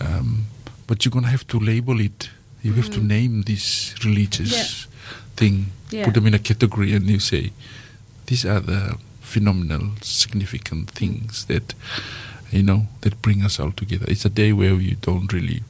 [0.00, 0.46] Um,
[0.88, 2.28] but you're gonna have to label it.
[2.64, 4.90] You have to name this religious Yeah.
[5.36, 6.06] thing, Yeah.
[6.06, 7.52] put them in a category, and you say
[8.26, 11.74] these are the phenomenal, significant things that
[12.50, 14.06] you know that bring us all together.
[14.08, 15.62] It's a day where you don't really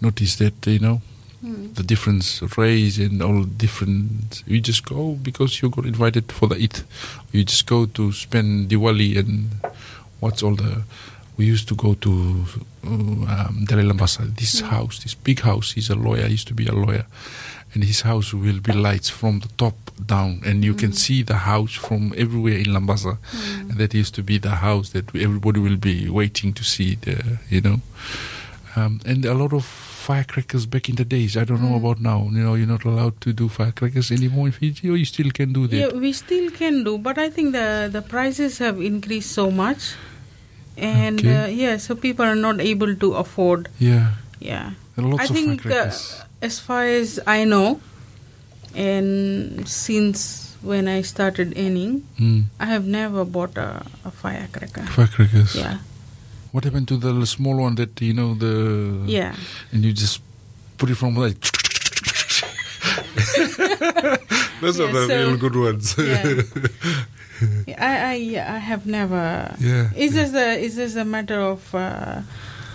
[0.00, 1.02] notice that you know
[1.74, 4.42] the different race and all different.
[4.46, 6.80] You just go because you got invited for the Eid.
[7.32, 9.50] You just go to spend Diwali and
[10.20, 10.84] what's all the.
[11.36, 12.44] We used to go to
[12.86, 15.72] uh, um, Dalai Labasa, this house, this big house.
[15.72, 16.26] He's a lawyer.
[16.26, 17.06] He used to be a lawyer,
[17.74, 19.74] and his house will be lights from the top
[20.06, 23.18] down, and you can see the house from everywhere in Labasa.
[23.70, 26.96] And that used to be the house that everybody will be waiting to see.
[26.96, 27.80] The you know,
[28.76, 31.36] um, and a lot of firecrackers back in the days.
[31.36, 32.24] I don't know about now.
[32.30, 35.52] You know, you're not allowed to do firecrackers anymore in Fiji, or you still can
[35.52, 35.76] do that.
[35.76, 39.94] Yeah, we still can do, but I think the the prices have increased so much,
[40.76, 41.36] and Okay.
[41.36, 43.68] uh, yeah, so people are not able to afford.
[43.78, 44.10] Yeah,
[44.40, 46.20] Yeah, I think uh, firecrackers.
[46.42, 47.80] As far as I know,
[48.74, 54.82] and since when I started earning, Mm, I have never bought a, a firecracker.
[54.86, 55.54] firecrackers.
[55.54, 55.78] Yeah,
[56.52, 59.02] What happened to the small one that you know the?
[59.06, 59.34] yeah.
[59.72, 60.20] And you just
[60.78, 61.36] put it from like.
[64.60, 65.94] Those Yeah, are the so- real good ones.
[66.04, 66.42] Yeah.
[67.66, 69.54] Yeah, I, I, I have never.
[69.58, 72.22] Yeah, It's just a, it's just a matter of uh,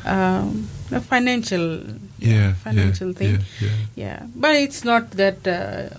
[0.05, 0.67] um,
[1.07, 1.81] financial,
[2.19, 3.39] yeah, financial yeah, thing.
[3.61, 4.23] Yeah, yeah.
[4.35, 5.89] But it's not that uh,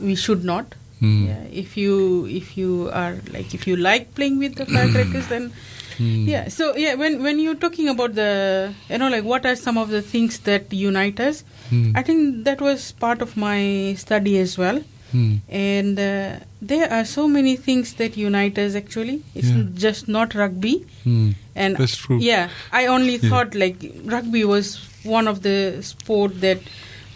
[0.00, 0.74] we should not.
[1.02, 1.26] Mm.
[1.28, 5.52] Yeah, if you if you are like if you like playing with the firecrackers, then
[5.98, 6.26] Mm.
[6.28, 6.48] yeah.
[6.48, 9.88] So yeah, when when you're talking about the you know like what are some of
[9.88, 11.96] the things that unite us, Mm.
[11.96, 14.82] I think that was part of my study as well.
[15.14, 15.40] Mm.
[15.48, 18.74] And uh, there are so many things that unite us.
[18.74, 19.62] Actually, it's Yeah.
[19.86, 20.74] just not rugby.
[21.06, 21.34] Mm.
[21.54, 22.18] And That's true.
[22.20, 24.70] Yeah, I only thought like rugby was
[25.06, 26.58] one of the sport that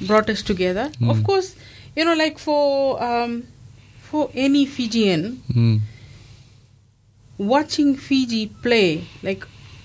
[0.00, 0.86] brought us together.
[1.02, 1.24] Of Mm.
[1.24, 1.54] course,
[1.96, 3.44] you know, like for um,
[4.10, 5.80] for any Fijian, Mm.
[7.38, 9.44] watching Fiji play, like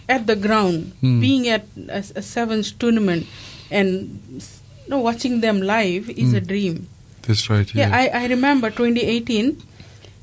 [0.10, 1.20] at the ground, Hmm.
[1.20, 3.26] being at a, a sevens tournament,
[3.72, 6.46] and you know, watching them live is a Hmm.
[6.48, 6.88] dream.
[7.28, 7.68] That's right.
[7.74, 7.98] Yeah, Yeah.
[7.98, 9.58] I, I remember 2018.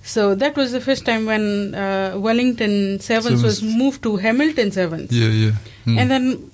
[0.05, 5.11] So that was the first time when uh, Wellington Sevens was moved to Hamilton Sevens.
[5.13, 5.53] yeah, yeah.
[5.87, 5.99] Mm.
[5.99, 6.51] And then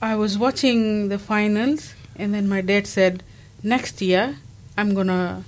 [0.00, 3.22] I was watching the finals, and then my dad said,
[3.62, 4.36] "Next year,
[4.76, 5.42] I'm gonna,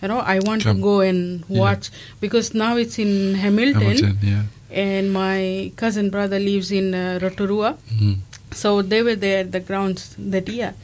[0.00, 0.76] you know, I want Come.
[0.76, 1.58] to go and Yeah.
[1.60, 1.90] watch
[2.20, 4.42] because now it's in Hamilton, Hamilton, yeah.
[4.70, 8.18] and my cousin brother lives in uh, Rotorua, Mm.
[8.54, 10.74] so they were there at the grounds that year,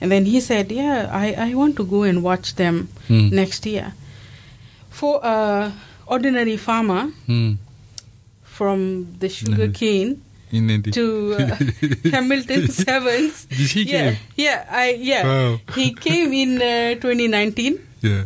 [0.00, 3.30] and then he said, "Yeah, I I want to go and watch them Mm.
[3.30, 3.92] next year."
[4.90, 5.72] For a
[6.06, 7.58] ordinary farmer Mm.
[8.42, 10.20] from the sugar cane
[10.52, 10.92] In India.
[10.92, 11.56] to uh,
[12.12, 13.46] Hamilton Sevens.
[13.48, 14.16] Did he yeah, came?
[14.36, 15.22] yeah, I yeah.
[15.24, 15.60] Wow.
[15.74, 18.24] He came in uh, 2019, Yeah.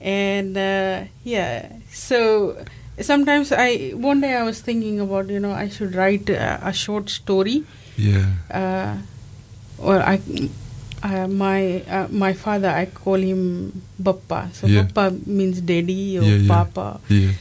[0.00, 1.72] and uh, yeah.
[1.90, 2.52] So
[3.00, 6.72] sometimes I one day I was thinking about you know I should write a, a
[6.72, 7.64] short story.
[7.96, 8.28] Yeah.
[8.52, 8.96] Uh,
[9.80, 10.20] or I.
[10.98, 13.70] Uh, my uh, my father, I call him
[14.02, 14.50] Bappa.
[14.52, 14.82] So Yeah.
[14.82, 16.50] Bappa means daddy or Yeah, yeah.
[16.50, 16.98] Papa.
[17.08, 17.38] Yeah.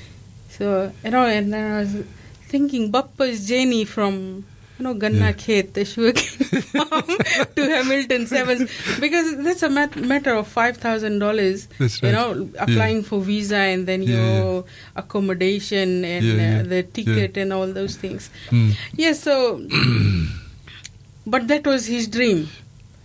[0.54, 2.06] So you know, and then I was
[2.48, 4.46] thinking Bappa's journey from
[4.80, 5.34] you know Ganna Yeah.
[5.34, 5.84] Khet, the
[6.72, 8.70] farm, to Hamilton Sevens,
[9.00, 11.68] because that's a mat- matter of five thousand dollars.
[11.80, 16.60] That's You know, applying for visa and then Yeah, your accommodation and Yeah, yeah.
[16.60, 18.30] uh, the ticket and all those things.
[18.52, 18.76] Mm.
[18.96, 19.62] Yeah, so,
[21.26, 22.48] but that was his dream.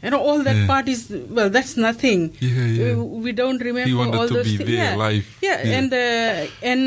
[0.03, 0.67] You know, all that Yeah.
[0.67, 1.49] part is well.
[1.49, 2.35] That's nothing.
[2.41, 2.95] Yeah, yeah.
[2.95, 4.97] We, we don't remember He wanted all to those be there yeah.
[4.97, 5.27] live.
[5.41, 5.79] Yeah, Yeah.
[5.79, 6.07] and the
[6.63, 6.83] and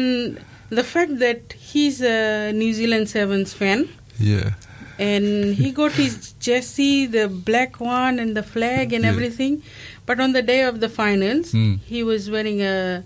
[0.69, 3.87] the fact that he's a New Zealand Sevens fan,
[4.19, 4.51] Yeah.
[4.99, 9.11] and he got his jersey, the black one, and the flag and Yeah.
[9.11, 9.61] everything.
[10.05, 11.79] But on the day of the finals, Mm.
[11.85, 13.03] he was wearing a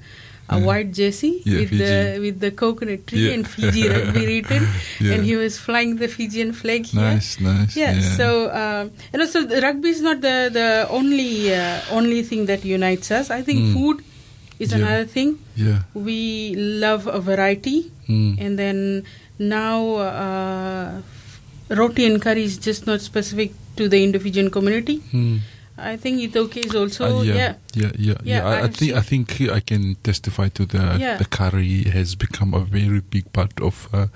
[0.51, 0.66] a Yeah.
[0.66, 3.34] white jersey Yeah, with the with the coconut tree Yeah.
[3.36, 4.64] and Fiji rugby written,
[4.99, 7.01] and he was flying the Fijian flag here.
[7.01, 7.76] Nice, nice.
[7.76, 12.47] Yeah, so um, and also the rugby is not the the only uh, only thing
[12.47, 13.30] that unites us.
[13.30, 13.74] I think Mm.
[13.76, 13.97] food
[14.60, 14.78] is Yeah.
[14.78, 15.38] another thing.
[15.55, 15.80] Yeah.
[15.93, 18.38] We love a variety, Mm.
[18.41, 19.03] and then
[19.39, 21.01] now uh,
[21.70, 25.01] roti and curry is just not specific to the Indo-Fijian community.
[25.14, 25.39] Mm.
[25.80, 27.36] I think iTaukei is also Uh, yeah.
[27.36, 31.16] yeah, yeah, yeah, Yeah, I, I think I think I can testify to the Yeah.
[31.18, 34.07] the curry has become a very big part of uh,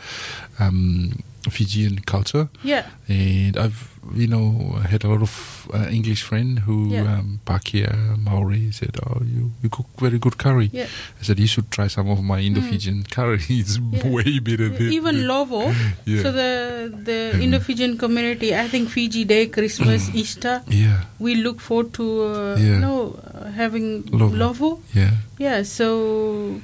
[0.60, 2.86] um, Fijian culture, yeah.
[3.08, 7.08] and I've you know had a lot of uh, English friend who Yeah.
[7.20, 10.88] um, Pakeha Maori said, "Oh, you you cook very good curry." Yeah.
[11.20, 13.40] I said, "You should try some of my Indo-Fijian curry.
[13.62, 14.08] It's Yeah.
[14.12, 15.72] way better than Even Lovo.
[16.06, 16.22] Yeah.
[16.24, 16.52] So the
[17.10, 22.56] the Indo-Fijian community, I think Fiji Day, Christmas, Easter, Yeah, we look forward to uh,
[22.60, 24.36] you know uh, having Lovo.
[24.36, 24.70] Lovo.
[24.94, 26.60] yeah, Yeah, so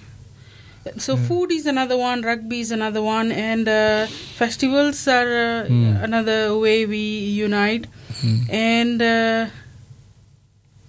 [0.97, 1.23] so Yeah.
[1.27, 4.07] food is another one, rugby is another one, and uh,
[4.41, 6.03] festivals are uh, Mm.
[6.03, 7.03] another way we
[7.45, 7.85] unite.
[8.21, 8.49] Mm.
[8.49, 9.49] And uh,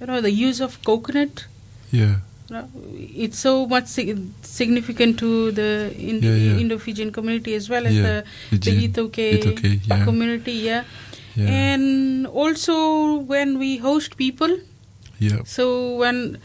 [0.00, 1.44] you know the use of coconut.
[1.92, 2.16] yeah,
[2.48, 2.68] you know,
[3.24, 6.60] It's so much sig- significant to the in- Yeah, yeah.
[6.62, 8.88] Indo-Fijian community as well as the, the.
[8.88, 10.52] iTaukei, community.
[10.70, 10.84] Yeah.
[11.36, 12.76] yeah, and also
[13.34, 14.56] when we host people,
[15.18, 16.38] yeah, so when,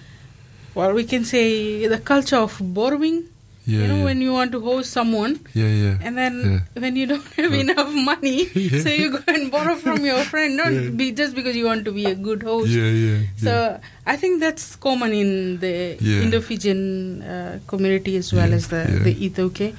[0.76, 3.24] well, we can say the culture of borrowing.
[3.68, 4.04] Yeah, you know, yeah.
[4.08, 5.98] when you want to host someone, yeah, yeah.
[6.02, 6.82] and then Yeah.
[6.84, 8.46] when you don't have enough money,
[8.84, 11.92] so you go and borrow from your friend, not be just because you want to
[11.92, 12.70] be a good host.
[12.70, 13.80] yeah, yeah, So.
[14.08, 15.30] I think that's common in
[15.62, 15.98] the.
[16.24, 19.70] Indo-Fijian uh, community as well as the the iTaukei,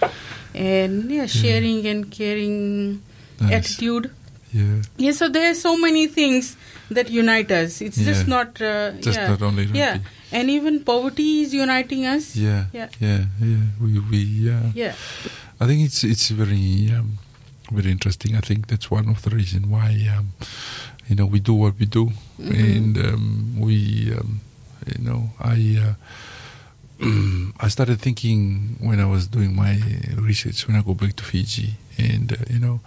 [0.55, 3.03] and yeah, sharing and caring
[3.41, 3.53] Nice.
[3.53, 4.11] attitude.
[4.53, 4.83] Yeah.
[4.97, 6.57] Yeah, so there are so many things
[6.91, 7.81] that unite us.
[7.81, 9.29] It's just not uh, Just yeah.
[9.29, 9.99] not only yeah,
[10.33, 12.37] and even poverty is uniting us.
[12.37, 12.89] Yeah, Yeah.
[13.01, 13.57] yeah, yeah.
[13.81, 14.95] We, we, uh, Yeah,
[15.61, 17.19] I think it's it's very um,
[17.73, 18.37] very interesting.
[18.37, 20.33] I think that's one of the reason why um,
[21.09, 22.77] you know we do what we do, Mhm.
[22.77, 24.41] and um, we um,
[24.87, 25.79] you know I.
[25.83, 25.95] Uh,
[27.61, 29.79] I started thinking when I was doing my
[30.17, 32.81] research when I go back to Fiji, and uh, you know,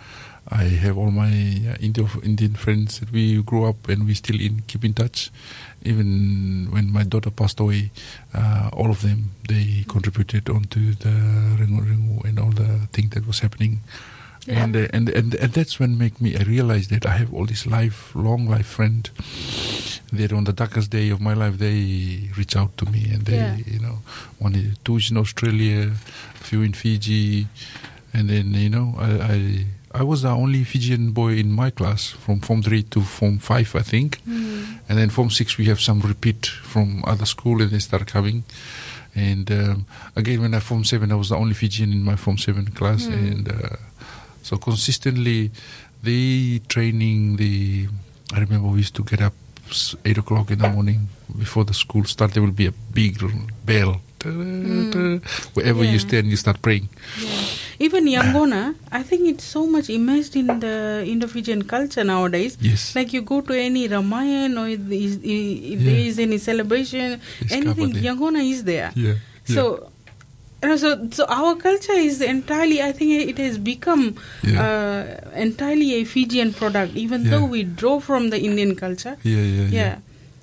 [0.52, 1.76] I have all my uh,
[2.24, 5.32] Indian friends that we grew up and we still in keep in touch.
[5.84, 7.92] Even when my daughter passed away,
[8.34, 11.10] uh, all of them they contributed onto the
[11.60, 13.80] Ringu Ringu and all the thing that was happening.
[14.48, 14.64] Yeah.
[14.64, 17.46] And, uh, and and and that's when make me I realized that I have all
[17.46, 19.10] this life long life friend
[20.14, 23.36] that on the darkest day of my life they reach out to me and they
[23.38, 23.58] Yeah.
[23.68, 24.00] you know
[24.40, 25.92] one two in Australia,
[26.40, 27.48] a few in Fiji,
[28.14, 32.10] and then you know I, I I was the only Fijian boy in my class
[32.10, 34.80] from Form three to Form five I think, Mm.
[34.88, 38.44] and then Form six we have some repeat from other school and they start coming,
[39.16, 39.86] And um,
[40.16, 43.08] again, when I form seven, I was the only Fijian in my form seven class,
[43.08, 43.76] and uh,
[44.44, 45.50] so consistently,
[46.04, 47.88] the training, the
[48.34, 49.34] I remember we used to get up
[50.06, 52.34] eight o'clock in the morning before the school start.
[52.34, 53.18] There will be a big
[53.66, 54.00] bell.
[54.20, 55.20] Ta-da-ta.
[55.54, 56.06] Wherever you Yeah.
[56.08, 56.90] stand, you start praying.
[57.24, 57.86] Yeah.
[57.88, 62.58] Even Yangona, I think it's so much immersed in the Indo-Fijian culture nowadays.
[62.62, 62.94] Yes.
[62.96, 66.10] Like you go to any Ramayan or if, Yeah.
[66.12, 67.94] is any celebration, It's anything.
[67.94, 68.92] Yangona is there.
[68.96, 69.14] Yeah.
[69.46, 69.90] So,
[70.62, 72.82] so so our culture is entirely.
[72.84, 74.16] I think it has become
[74.46, 75.04] uh,
[75.36, 79.16] entirely a Fijian product, even though we draw from the Indian culture.
[79.24, 79.96] yeah, yeah, yeah, Yeah.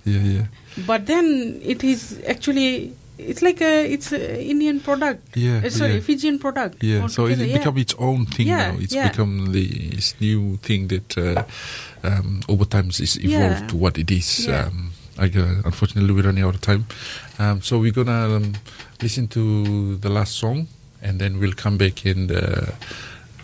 [0.07, 0.47] yeah, yeah.
[0.87, 5.37] But then it is actually it's like a it's a Indian product.
[5.37, 6.01] Yeah, Uh, sorry, yeah.
[6.01, 6.83] Fijian product.
[6.83, 7.59] Yeah, so it's altogether, yeah.
[7.59, 8.79] become its own thing Yeah, now.
[8.79, 9.65] It's become the
[9.97, 11.45] it's new thing that uh,
[12.03, 14.47] um, over time is evolved to what it is.
[14.47, 14.67] Yeah.
[14.67, 16.85] Um, I, uh, unfortunately, we're running out of time.
[17.39, 18.53] Um, so we're gonna um,
[19.01, 20.69] listen to the last song,
[21.03, 22.67] and then we'll come back and uh,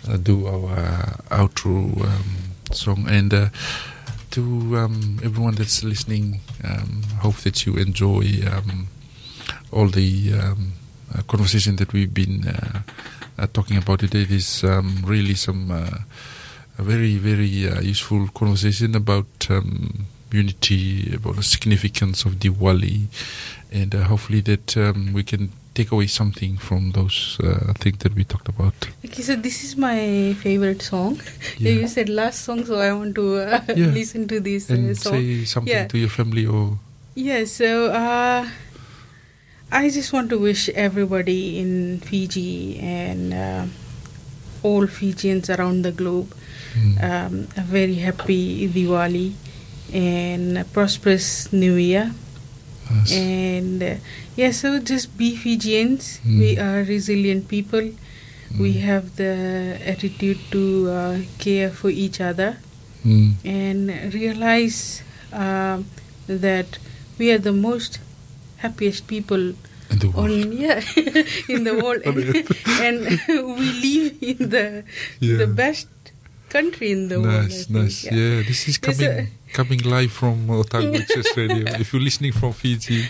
[0.09, 0.77] uh, do our
[1.31, 2.25] outro um,
[2.73, 3.07] song.
[3.09, 3.49] And uh,
[4.33, 4.43] to
[4.77, 8.89] um, everyone that's listening, um, hope that you enjoy um,
[9.73, 10.73] all the um,
[11.15, 12.81] uh, conversation that we've been uh,
[13.39, 14.25] uh, talking about today.
[14.25, 15.99] There's um, really some uh,
[16.79, 23.07] a very, very uh, useful conversation about um, unity, about the significance of Diwali,
[23.71, 28.15] and uh, hopefully that um, we can take away something from those uh, things that
[28.15, 28.75] we talked about.
[29.05, 31.19] Okay, so this is my favorite song.
[31.59, 31.73] Yeah.
[31.73, 33.87] You said last song, so I want to uh, Yeah.
[33.87, 35.13] listen to this uh, And song.
[35.21, 35.87] say something Yeah.
[35.89, 36.79] to your family or
[37.15, 38.49] Yeah, so uh,
[39.73, 43.65] I just want to wish everybody in Fiji and uh,
[44.63, 46.35] all Fijians around the globe
[46.73, 46.97] Mm.
[47.05, 49.35] um, a very happy Diwali
[49.93, 52.15] and a prosperous New Year.
[53.13, 53.95] And uh,
[54.37, 56.19] yeah, so just be Fijians.
[56.25, 56.39] Mm.
[56.39, 57.93] We are resilient people.
[58.59, 58.81] We Mm.
[58.89, 59.35] have the
[59.85, 62.57] attitude to uh, care for each other
[63.05, 63.35] Mm.
[63.45, 65.03] and realize
[65.33, 65.85] um
[66.29, 66.79] that
[67.19, 67.99] we are the most
[68.63, 69.43] happiest people
[69.93, 70.31] in the world.
[70.31, 70.81] on yeah
[71.55, 72.17] in the world and,
[72.87, 72.99] and
[73.59, 74.67] we live in the
[75.21, 75.89] the best
[76.49, 77.49] country in the world.
[77.49, 77.99] Nice, nice.
[78.05, 78.43] Yeah.
[78.49, 81.65] this is coming a- coming live from uh, Otago Access Radio.
[81.81, 83.09] If you're listening from Fiji,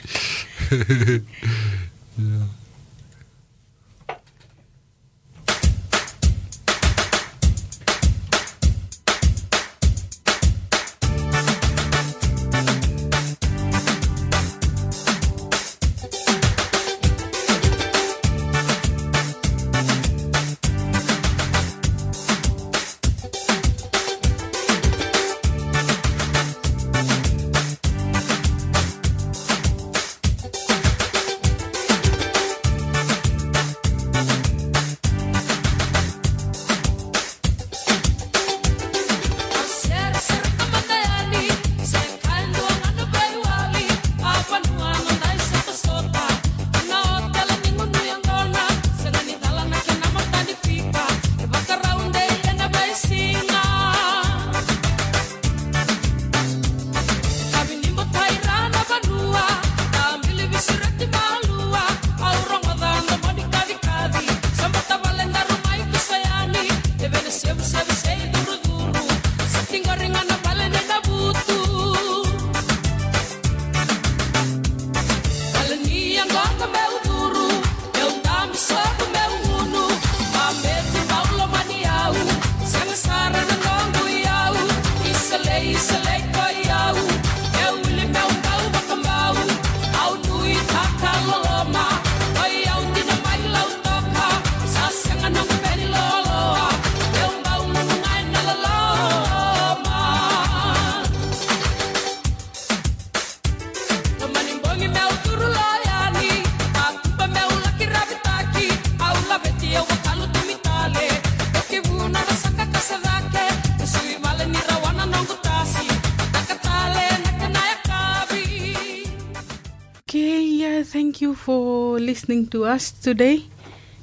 [122.03, 123.45] listening to us today.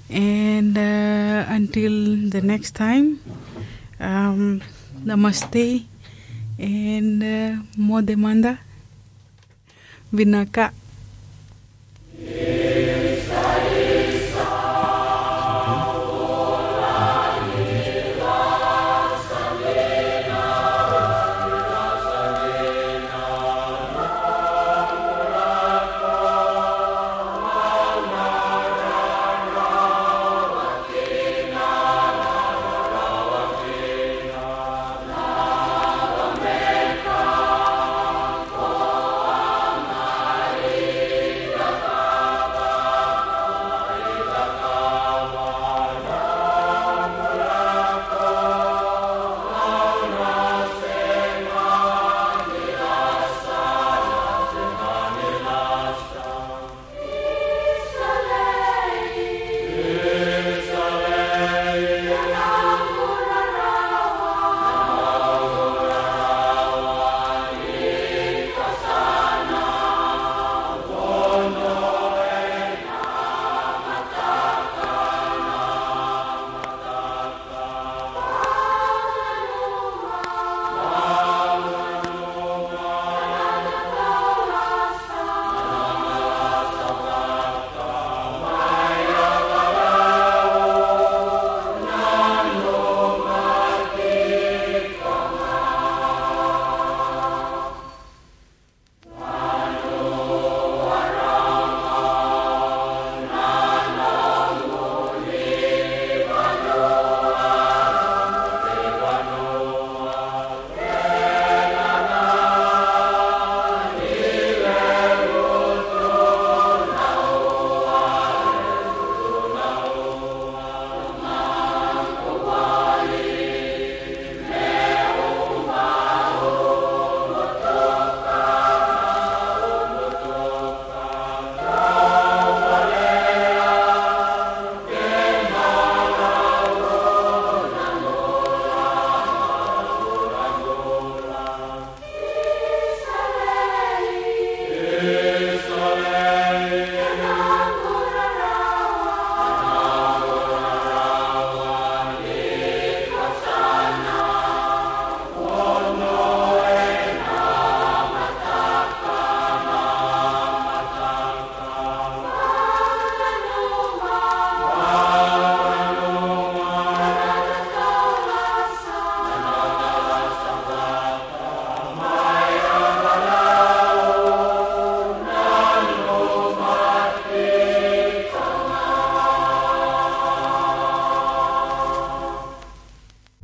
[0.09, 1.91] And uh, until
[2.29, 3.19] the next time,
[3.99, 4.61] um,
[5.05, 5.85] namaste
[6.57, 8.59] and uh, moce mada
[10.11, 10.73] vinaka.